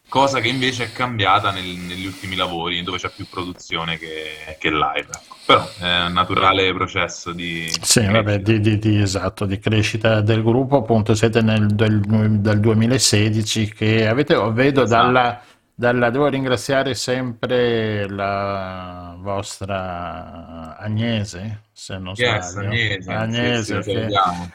[0.09, 4.71] Cosa che invece è cambiata nel- negli ultimi lavori, dove c'è più produzione che, che
[4.71, 5.09] live.
[5.11, 5.37] ecco.
[5.47, 7.67] Però è un naturale processo di...
[7.81, 12.01] Sì, vabbè, di, di- di- esatto, di crescita del gruppo, appunto siete nel del,
[12.41, 15.07] del 2016 che avete, vedo Esatto.
[15.07, 15.43] dalla,
[15.75, 22.69] dalla- devo ringraziare sempre la vostra Agnese, se non Yes, sbaglio.
[22.69, 24.09] Agnese, sì, Agnese, sì, lo che-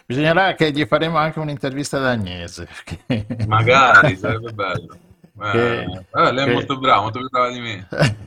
[0.06, 2.68] bisognerà che gli faremo anche un'intervista ad Agnese.
[2.86, 4.98] perché- Magari, sarebbe bello.
[5.38, 7.88] Che- eh, lei è che- molto brava, molto più brava di me.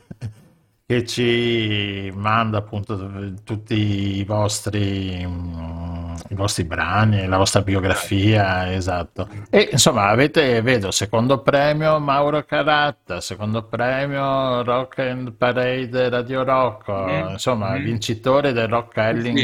[0.86, 9.28] che ci manda appunto tutti i vostri, mm, i vostri brani, la vostra biografia, esatto.
[9.50, 16.88] E insomma, avete, vedo, secondo premio Mauro Caratta, secondo premio Rock and Parade Radio Rock,
[16.88, 17.82] Mhm, insomma, mhm.
[17.84, 19.38] vincitore del Rock Helling,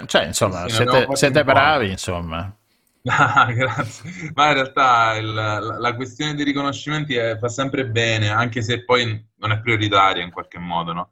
[0.00, 0.06] Sì.
[0.06, 2.50] cioè, insomma, Sì, siete, siete bravi, insomma.
[3.08, 4.32] Ah, grazie.
[4.34, 8.84] Ma in realtà il- la, la questione dei riconoscimenti è- fa sempre bene, anche se
[8.84, 11.10] poi non è prioritaria in qualche modo, no?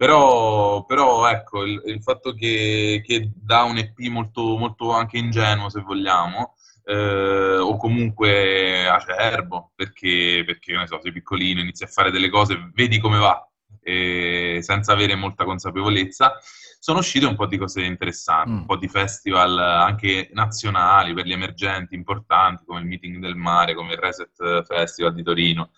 [0.00, 5.68] Però, però, ecco, il, il fatto che, che da un EP molto, molto anche ingenuo,
[5.68, 6.54] se vogliamo,
[6.86, 12.70] eh, o comunque acerbo, perché, perché, ne so, sei piccolino, inizi a fare delle cose,
[12.72, 13.46] vedi come va,
[13.82, 16.32] e senza avere molta consapevolezza,
[16.80, 18.56] sono uscite un po' di cose interessanti, Mm.
[18.60, 23.74] un po' di festival anche nazionali per gli emergenti importanti, come il Meeting del Mare,
[23.74, 25.70] come il Reset Festival di Torino.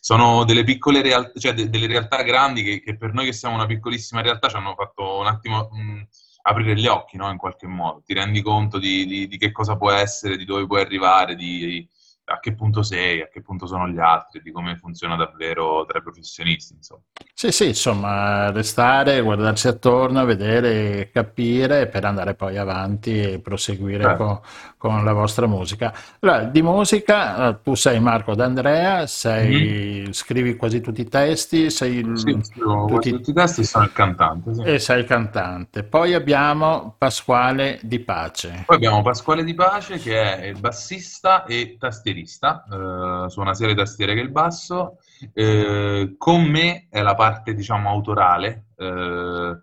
[0.00, 3.56] Sono delle piccole realtà, cioè de- delle realtà grandi che, che per noi che siamo
[3.56, 6.06] una piccolissima realtà ci hanno fatto un attimo mh,
[6.42, 7.30] aprire gli occhi, no?
[7.30, 8.02] In qualche modo.
[8.04, 11.88] Ti rendi conto di, di- di che cosa può essere, di dove puoi arrivare, di,
[12.26, 15.98] a che punto sei, a che punto sono gli altri, di come funziona davvero tra
[15.98, 17.02] i professionisti, insomma.
[17.34, 24.24] Sì, sì, insomma, restare, guardarsi attorno, vedere, capire per andare poi avanti e proseguire Certo.
[24.24, 24.40] con,
[24.78, 25.92] con la vostra musica.
[26.20, 31.96] Allora, di musica, eh, tu sei Marco D'Andrea, sei, scrivi quasi tutti i testi, sei
[31.96, 32.18] il-.
[32.18, 34.62] Sì, scrivo tutti- tutti i testi sono il cantante, sì.
[34.62, 35.82] e sei il cantante.
[35.82, 38.62] Poi abbiamo Pasquale Di Pace.
[38.64, 41.76] Poi abbiamo Pasquale Di Pace che è il bassista e
[42.14, 44.98] tastierista, eh, suona sia le tastiere che il basso.
[45.32, 48.66] Eh, con me è la parte, diciamo, autorale.
[48.76, 49.58] eh,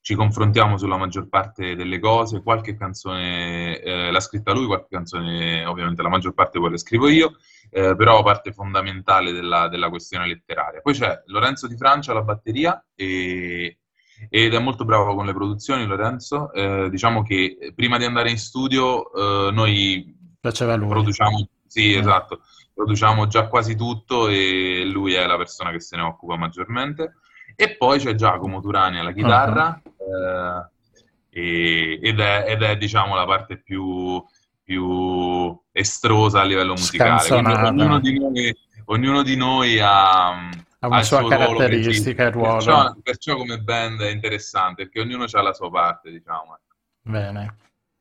[0.00, 5.64] ci confrontiamo sulla maggior parte delle cose, qualche canzone eh, l'ha scritta lui, qualche canzone
[5.64, 7.32] ovviamente la maggior parte poi la scrivo io,
[7.70, 10.80] eh, però parte fondamentale della, della questione letteraria.
[10.80, 13.78] Poi c'è Lorenzo Di Francia alla batteria e,
[14.30, 16.52] ed è molto bravo con le produzioni, Lorenzo.
[16.52, 21.98] Eh, diciamo che prima di andare in studio eh, noi produciamo, sì, Mm.
[22.00, 22.40] esatto,
[22.72, 27.16] produciamo già quasi tutto e lui è la persona che se ne occupa maggiormente.
[27.54, 29.80] E poi c'è Giacomo Turani alla chitarra
[31.30, 34.22] eh, e- ed, è, ed è, diciamo, la parte più,
[34.62, 37.30] più estrosa a livello musicale.
[37.34, 42.54] Ognuno di noi, ognuno di noi ha, Ha una sua caratteristica e ruolo.
[42.56, 46.58] Perciò, perciò come band è interessante, perché ognuno ha la sua parte, diciamo.
[47.02, 47.56] Bene.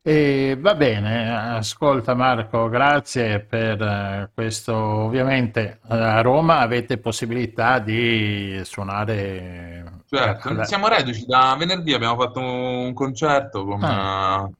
[0.07, 4.75] E va bene, ascolta Marco, grazie per eh, questo.
[4.75, 10.03] Ovviamente eh, a Roma avete possibilità di suonare.
[10.07, 14.47] Certo, alla- siamo reduci da venerdì, abbiamo fatto un concerto con, Ah.
[14.47, 14.53] eh,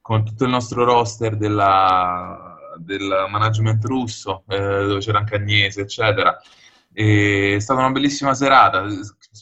[0.00, 6.40] con tutto il nostro roster della- del management russo, eh, dove c'era anche Agnese, eccetera.
[6.92, 8.82] E è stata una bellissima serata.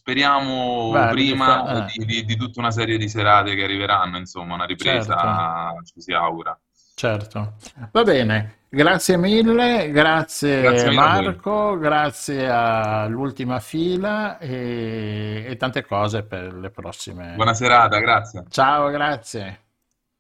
[0.09, 1.93] Speriamo Beh, prima eh.
[1.99, 6.15] di, di- di tutta una serie di serate che arriveranno, insomma, una ripresa ci si
[6.15, 6.59] augura.
[6.95, 7.57] Certo,
[7.93, 10.99] va bene, grazie mille, grazie, Grazie mille.
[10.99, 17.35] Marco, grazie all'ultima fila e, e tante cose per le prossime.
[17.35, 18.45] Buona serata, grazie.
[18.49, 19.61] Ciao, grazie.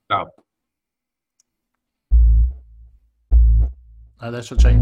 [0.06, 0.34] Ciao.
[4.18, 4.76] Adesso c'è.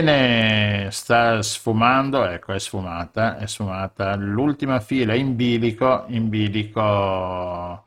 [0.00, 4.14] Bene, sta sfumando, ecco, è sfumata, è sfumata.
[4.14, 7.84] L'ultima fila in bilico, in bilico,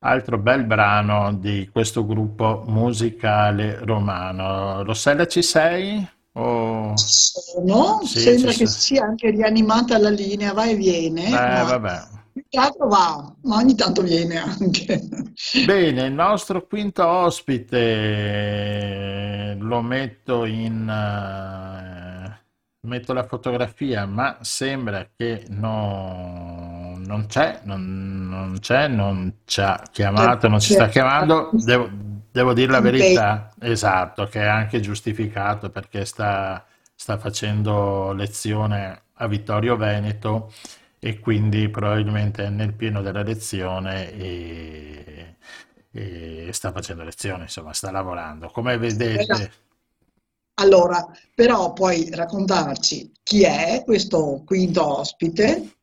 [0.00, 4.82] altro bel brano di questo gruppo musicale romano.
[4.84, 6.06] Rossella, ci sei?
[6.34, 6.94] O...
[6.94, 8.66] Sono, Sì, sembra che sei.
[8.66, 12.08] sia anche rianimata la linea, va e viene, Eh, ma vabbè.
[12.56, 15.06] Altro va, ma ogni tanto viene anche.
[15.66, 18.36] Bene, il nostro quinto ospite
[19.58, 20.88] lo metto in...
[20.88, 22.40] eh,
[22.80, 29.82] metto la fotografia, ma sembra che no- non c'è, non, non c'è, non ci ha
[29.90, 31.50] chiamato, non ci sta chiamando.
[31.52, 31.88] Devo,
[32.30, 36.64] devo dire la verità, esatto, che è anche giustificato perché sta,
[36.94, 40.52] sta facendo lezione a Vittorio Veneto
[41.00, 45.36] e quindi probabilmente nel pieno della lezione e,
[45.92, 48.48] e sta facendo lezione, insomma, sta lavorando.
[48.50, 49.52] Come vedete,
[50.60, 55.76] Allora, però puoi raccontarci chi è questo quinto ospite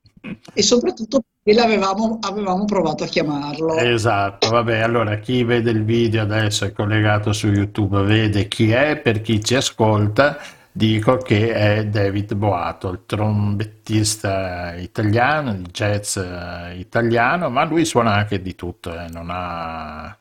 [0.53, 3.75] e soprattutto perché l'avevamo avevamo provato a chiamarlo.
[3.77, 8.97] esatto, vabbè, allora chi vede il video adesso è collegato su YouTube, vede chi è,
[8.97, 10.37] per chi ci ascolta,
[10.75, 18.13] dico che è David Boato, il trombettista italiano, di jazz eh, italiano, ma lui suona
[18.13, 20.17] anche di tutto, eh, non ha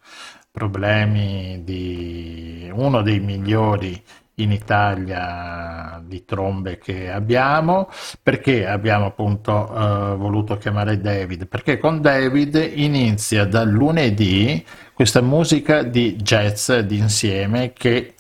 [0.53, 4.01] problemi di uno dei migliori
[4.37, 7.89] in Italia di trombe che abbiamo.
[8.23, 11.49] Perché abbiamo appunto eh, voluto chiamare David?
[11.49, 18.15] Perché con David inizia dal lunedì questa musica di jazz d'insieme che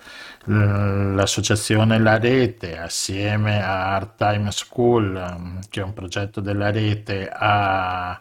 [0.47, 7.29] l'associazione La Rete assieme a Art Time School, ehm, che è un progetto della Rete,
[7.29, 8.21] ha,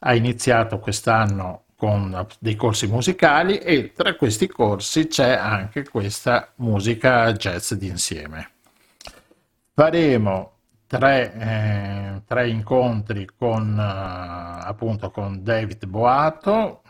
[0.00, 7.32] ha iniziato quest'anno con dei corsi musicali e tra questi corsi c'è anche questa musica
[7.32, 8.50] jazz d'insieme.
[9.72, 16.82] Faremo tre, eh, tre incontri con, eh, appunto, con David Boato.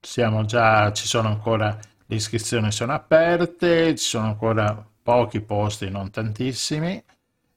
[0.00, 1.76] Già, ci sono ancora,
[2.10, 7.02] le iscrizioni sono aperte, ci sono ancora pochi posti, non tantissimi,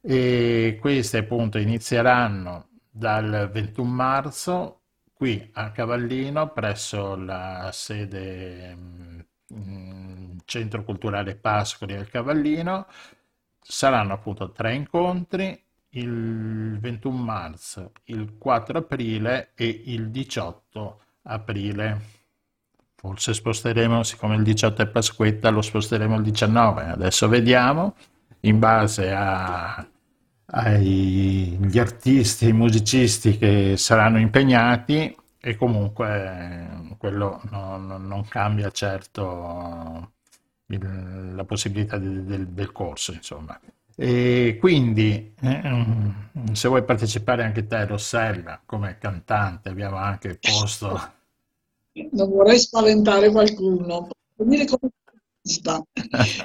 [0.02, 4.80] e queste appunto inizieranno dal 21 marzo
[5.14, 8.76] qui a Cavallino presso la sede
[9.54, 12.88] mm, Centro Culturale Pascoli al Cavallino.
[13.62, 15.58] Saranno appunto tre incontri,
[15.92, 22.21] il 21 marzo, il 4 aprile e il 18 aprile.
[23.02, 26.84] Forse sposteremo, siccome il 18 è Pasquetta, lo sposteremo il 19.
[26.84, 27.96] Adesso vediamo,
[28.42, 29.12] in base
[30.46, 40.12] agli artisti, ai musicisti che saranno impegnati e comunque quello no- no- non cambia certo
[40.68, 43.60] il- la possibilità di- del, del corso, insomma.
[43.96, 46.14] E quindi, eh,
[46.54, 51.14] se vuoi partecipare anche te, Rossella, come cantante, abbiamo anche posto.
[51.94, 54.92] Non vorrei spaventare qualcuno, posso come
[55.44, 55.84] artista.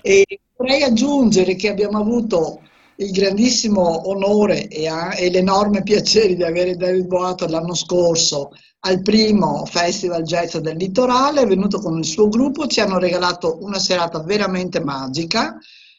[0.03, 2.63] E vorrei aggiungere che abbiamo avuto
[2.97, 8.51] il grandissimo onore e, a- e l'enorme piacere di avere David Boato l'anno scorso
[8.81, 13.59] al primo Festival Jazz del Litorale, è venuto con il suo gruppo, ci hanno regalato
[13.61, 15.59] una serata veramente magica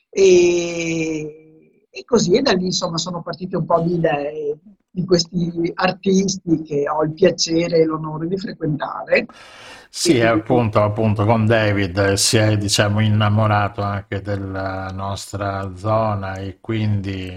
[0.09, 4.57] e, e così e da lì insomma sono partite un po' di idee
[4.97, 9.27] di questi artisti che ho il piacere e l'onore di frequentare.
[9.89, 17.31] Sì, appunto, appunto con David si è, diciamo, innamorato anche della nostra zona e quindi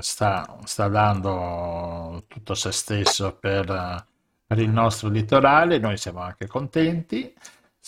[0.00, 4.04] sta, sta dando tutto se stesso per,
[4.46, 5.78] per il nostro litorale.
[5.78, 7.32] Noi siamo anche contenti.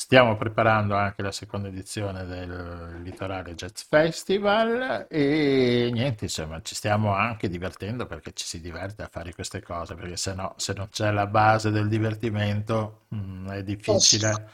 [0.00, 7.12] Stiamo preparando anche la seconda edizione del Litorale Jazz Festival e niente, insomma, ci stiamo
[7.12, 10.88] anche divertendo perché ci si diverte a fare queste cose, perché se no, se non
[10.88, 14.48] c'è la base del divertimento, mm, è difficile,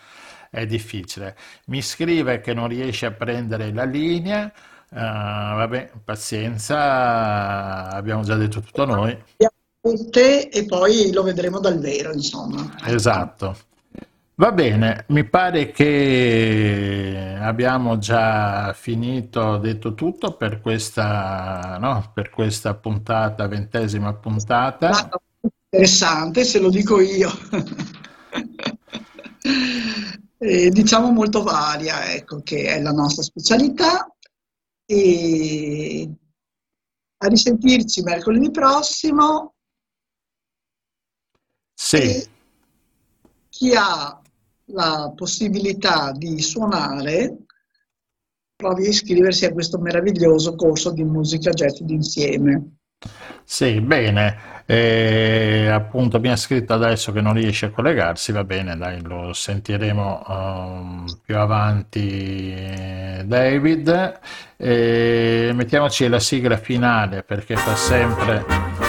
[0.49, 1.37] è difficile.
[1.67, 8.61] Mi scrive che non riesce a prendere la linea, eh, vabbè, pazienza, abbiamo già detto
[8.61, 9.15] tutto noi.
[9.83, 12.75] E poi lo vedremo dal vero, insomma.
[12.87, 13.73] Esatto.
[14.37, 22.75] Va bene, mi pare che abbiamo già finito, detto tutto per questa, no, per questa
[22.75, 24.89] puntata, ventesima puntata.
[24.89, 25.21] Guarda,
[25.75, 27.31] Interessante, se lo dico io.
[30.37, 34.07] Eh, diciamo molto varia, ecco, che è la nostra specialità.
[34.85, 36.11] E
[37.17, 39.55] a risentirci mercoledì prossimo.
[41.73, 42.29] Sì, E
[43.49, 44.21] chi ha
[44.67, 47.37] la possibilità di suonare
[48.57, 52.77] provi a iscriversi a questo meraviglioso corso di musica jazz d'insieme.
[53.45, 54.53] Sì, bene.
[54.67, 59.35] E appunto mi ha scritto adesso che non riesce a collegarsi, va bene, dai, lo
[59.35, 62.55] sentiremo um, più avanti,
[63.27, 64.21] David.
[64.57, 68.84] E mettiamoci la sigla finale perché fa sempre.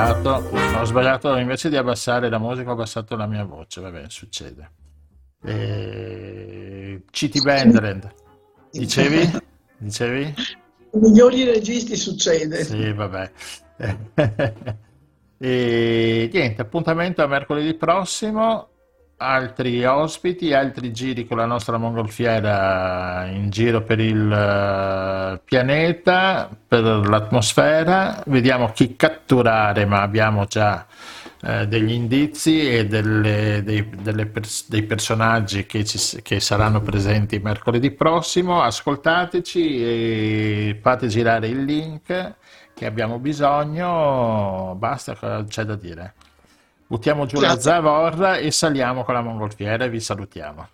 [0.00, 4.08] Sbagliato, ho sbagliato, invece di abbassare la musica ho abbassato la mia voce, va bene,
[4.08, 4.70] succede.
[5.44, 7.02] E...
[7.10, 8.14] CT Bandland,
[8.70, 9.48] dicevi?
[9.80, 10.34] Dicevi?
[10.92, 12.64] I migliori registi succede.
[12.64, 13.32] Sì, vabbè.
[15.38, 18.69] e niente, appuntamento a mercoledì prossimo.
[19.22, 26.82] Altri ospiti, altri giri con la nostra mongolfiera in giro per il eh, pianeta, per
[26.82, 28.22] l'atmosfera.
[28.24, 30.86] Vediamo chi catturare, ma abbiamo già
[31.42, 37.38] eh, degli indizi e delle, dei, delle pers- dei, personaggi che, ci, che, saranno presenti
[37.40, 38.62] mercoledì prossimo.
[38.62, 42.34] Ascoltateci e fate girare il link
[42.72, 44.74] che abbiamo bisogno.
[44.78, 46.14] Basta, c'è da dire.
[46.90, 47.54] Buttiamo giù Grazie.
[47.54, 50.68] la zavorra e saliamo con la mongolfiera e vi salutiamo.